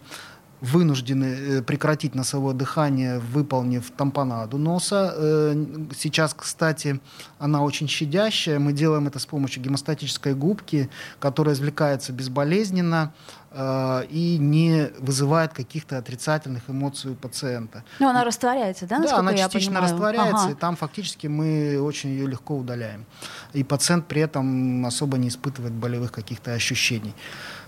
вынуждены 0.63 1.25
э, 1.25 1.61
прекратить 1.61 2.15
носовое 2.15 2.53
дыхание, 2.53 3.19
выполнив 3.19 3.91
тампонаду 3.91 4.57
носа. 4.57 5.13
Э, 5.13 5.65
сейчас, 5.95 6.33
кстати, 6.33 7.01
она 7.37 7.61
очень 7.63 7.89
щадящая. 7.89 8.59
Мы 8.59 8.71
делаем 8.71 9.05
это 9.07 9.19
с 9.19 9.25
помощью 9.25 9.61
гемостатической 9.61 10.33
губки, 10.33 10.89
которая 11.19 11.53
извлекается 11.53 12.13
безболезненно 12.13 13.13
и 13.55 14.37
не 14.39 14.89
вызывает 14.99 15.53
каких-то 15.53 15.97
отрицательных 15.97 16.69
эмоций 16.69 17.11
у 17.11 17.15
пациента. 17.15 17.83
Ну, 17.99 18.09
она 18.09 18.23
растворяется, 18.23 18.87
да? 18.87 18.99
Да, 18.99 19.17
она 19.17 19.33
частично 19.35 19.79
растворяется, 19.79 20.45
ага. 20.45 20.51
и 20.51 20.55
там 20.55 20.75
фактически 20.75 21.27
мы 21.27 21.79
очень 21.79 22.09
ее 22.09 22.27
легко 22.27 22.57
удаляем. 22.57 23.05
И 23.53 23.63
пациент 23.63 24.07
при 24.07 24.21
этом 24.21 24.85
особо 24.85 25.17
не 25.17 25.27
испытывает 25.27 25.73
болевых 25.73 26.11
каких-то 26.11 26.53
ощущений. 26.53 27.13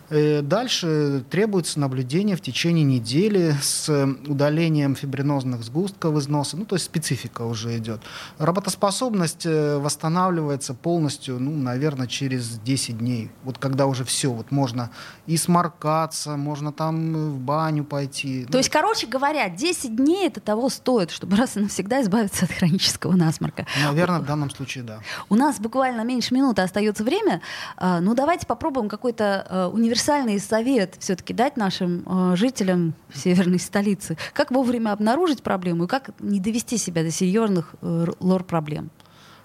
Э, 0.10 0.42
дальше 0.42 1.24
требуется 1.30 1.80
наблюдение 1.80 2.36
в 2.36 2.42
течение 2.42 2.84
недели 2.84 3.56
с 3.62 3.90
удалением 4.28 4.96
фибринозных 4.96 5.64
сгустков 5.64 6.18
из 6.18 6.28
носа, 6.28 6.58
ну 6.58 6.66
то 6.66 6.76
есть 6.76 6.86
специфика 6.86 7.42
уже 7.42 7.78
идет. 7.78 8.02
Работоспособность 8.38 9.46
э, 9.46 9.78
восстанавливается 9.78 10.74
полностью, 10.74 11.40
ну, 11.40 11.52
наверное, 11.52 12.08
через 12.08 12.60
10 12.60 13.00
дней. 13.00 13.32
Вот 13.44 13.58
когда 13.58 13.88
уже 13.88 14.04
все, 14.04 14.32
вот 14.32 14.52
можно 14.52 14.92
и 15.26 15.38
сморкаться, 15.38 16.38
можно 16.38 16.72
там 16.72 17.32
в 17.32 17.40
баню 17.40 17.84
пойти. 17.84 18.46
То 18.46 18.54
ну, 18.54 18.58
есть, 18.60 18.70
короче 18.70 19.08
говоря, 19.08 19.50
10 19.50 19.96
дней 19.96 20.28
это 20.28 20.40
того 20.40 20.70
стоит, 20.70 21.10
чтобы 21.10 21.36
раз 21.36 21.58
и 21.58 21.60
навсегда 21.60 22.02
избавиться 22.02 22.46
от 22.46 22.52
хронического 22.52 23.14
насморка. 23.14 23.66
Наверное, 23.84 24.20
в 24.20 24.26
данном 24.26 24.52
случае 24.52 24.84
да. 24.84 25.00
У 25.30 25.36
нас 25.36 25.60
буквально 25.60 26.02
меньше 26.02 26.34
минуты 26.34 26.62
остается 26.62 27.04
время. 27.04 27.42
А, 27.78 28.02
ну 28.02 28.14
давайте 28.14 28.46
попробуем 28.46 28.88
какой-то 28.88 29.72
университет 29.74 29.95
универсальный 29.96 30.40
совет 30.42 30.96
все-таки 31.00 31.34
дать 31.34 31.56
нашим 31.56 32.04
э, 32.06 32.36
жителям 32.36 32.94
северной 33.14 33.60
столицы? 33.60 34.18
Как 34.34 34.52
вовремя 34.52 34.92
обнаружить 34.92 35.42
проблему 35.42 35.86
и 35.86 35.88
как 35.88 36.10
не 36.20 36.42
довести 36.42 36.78
себя 36.78 37.02
до 37.02 37.12
серьезных 37.12 37.76
э, 37.82 38.08
лор-проблем? 38.20 38.92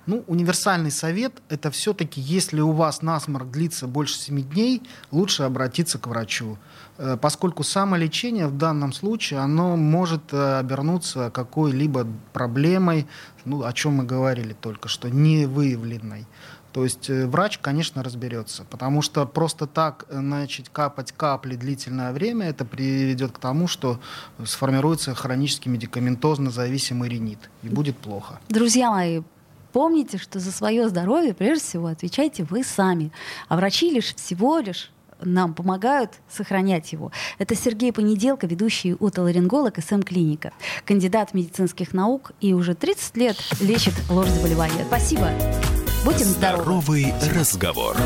Ну, 0.07 0.25
универсальный 0.27 0.91
совет– 0.91 1.35
это 1.49 1.71
все-таки, 1.71 2.21
если 2.21 2.61
у 2.61 2.73
вас 2.73 3.01
насморк 3.01 3.51
длится 3.51 3.87
больше 3.87 4.19
7 4.19 4.43
дней, 4.43 4.83
лучше 5.13 5.45
обратиться 5.45 6.01
к 6.01 6.09
врачу. 6.09 6.59
Э, 6.99 7.17
поскольку 7.21 7.63
самолечение 7.63 8.49
в 8.49 8.57
данном 8.57 8.93
случае, 8.93 9.39
оно 9.39 9.77
может 9.77 10.33
э, 10.33 10.59
обернуться 10.59 11.31
какой-либо 11.31 12.09
проблемой, 12.33 13.07
ну, 13.45 13.63
о 13.63 13.73
чем 13.73 13.93
мы 13.99 14.05
говорили 14.05 14.57
только 14.61 14.89
что, 14.89 15.09
невыявленной. 15.09 16.27
То 16.73 16.85
есть 16.85 17.11
э, 17.11 17.27
врач, 17.27 17.59
конечно, 17.59 18.03
разберется, 18.03 18.65
потому 18.71 19.03
что 19.03 19.27
просто 19.27 19.67
так 19.67 20.07
э, 20.09 20.21
начать 20.21 20.69
капать 20.69 21.13
капли 21.13 21.57
длительное 21.57 22.13
время, 22.13 22.49
это 22.49 22.65
приведет 22.65 23.33
к 23.33 23.39
тому, 23.39 23.67
что 23.67 23.99
сформируется 24.45 25.15
хронический 25.15 25.69
медикаментозно 25.69 26.51
зависимый 26.51 27.09
ринит, 27.09 27.39
и 27.63 27.69
будет 27.69 27.97
плохо. 27.99 28.41
Друзья 28.49 28.91
мои, 28.91 29.23
помните, 29.73 30.19
что 30.19 30.39
за 30.39 30.53
свое 30.53 30.89
здоровье 30.89 31.35
прежде 31.35 31.65
всего 31.65 31.89
отвечайте 31.89 32.45
вы 32.45 32.63
сами, 32.63 33.11
а 33.49 33.57
врачи 33.57 33.91
лишь 33.91 34.15
всего 34.15 34.59
лишь 34.59 34.93
нам 35.23 35.55
помогают 35.55 36.13
сохранять 36.31 36.93
его. 36.93 37.13
Это 37.39 37.55
Сергей 37.55 37.93
Понеделко, 37.93 38.47
ведущий 38.47 38.95
отоларинголог 38.99 39.77
СМ-клиника, 39.79 40.53
кандидат 40.85 41.35
медицинских 41.35 41.93
наук 41.93 42.33
и 42.41 42.55
уже 42.55 42.75
30 42.75 43.17
лет 43.17 43.37
лечит 43.61 43.95
ложь 44.09 44.29
заболевания. 44.29 44.85
Спасибо. 44.87 45.31
Будем 46.05 46.27
здоровы. 46.27 47.01
Здоровый 47.01 47.15
разговор. 47.35 47.97